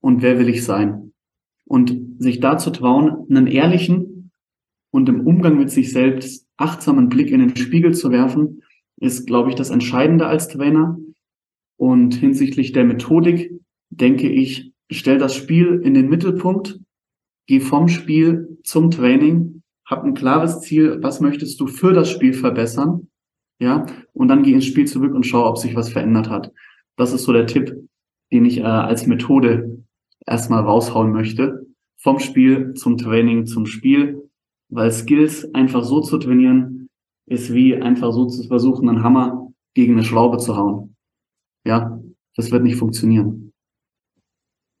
[0.00, 1.11] und wer will ich sein?
[1.72, 4.30] Und sich dazu trauen, einen ehrlichen
[4.90, 8.62] und im Umgang mit sich selbst achtsamen Blick in den Spiegel zu werfen,
[9.00, 10.98] ist, glaube ich, das Entscheidende als Trainer.
[11.78, 13.58] Und hinsichtlich der Methodik
[13.88, 16.78] denke ich, stell das Spiel in den Mittelpunkt,
[17.46, 22.34] geh vom Spiel zum Training, hab ein klares Ziel, was möchtest du für das Spiel
[22.34, 23.08] verbessern,
[23.58, 26.52] ja, und dann geh ins Spiel zurück und schau, ob sich was verändert hat.
[26.98, 27.74] Das ist so der Tipp,
[28.30, 29.81] den ich äh, als Methode
[30.26, 31.66] erstmal raushauen möchte.
[31.98, 34.28] Vom Spiel zum Training zum Spiel,
[34.68, 36.88] weil Skills einfach so zu trainieren,
[37.26, 40.96] ist wie einfach so zu versuchen, einen Hammer gegen eine Schraube zu hauen.
[41.64, 42.00] Ja,
[42.36, 43.51] das wird nicht funktionieren.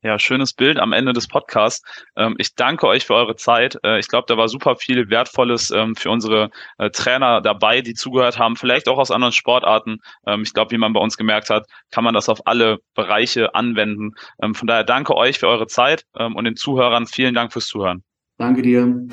[0.02, 1.84] Ja, schönes Bild am Ende des Podcasts.
[2.16, 3.78] Ähm, ich danke euch für eure Zeit.
[3.84, 7.94] Äh, ich glaube, da war super viel Wertvolles ähm, für unsere äh, Trainer dabei, die
[7.94, 9.98] zugehört haben, vielleicht auch aus anderen Sportarten.
[10.26, 13.54] Ähm, ich glaube, wie man bei uns gemerkt hat, kann man das auf alle Bereiche
[13.54, 14.14] anwenden.
[14.54, 18.02] Von daher danke euch für eure Zeit und den Zuhörern vielen Dank fürs Zuhören.
[18.38, 19.06] Danke dir.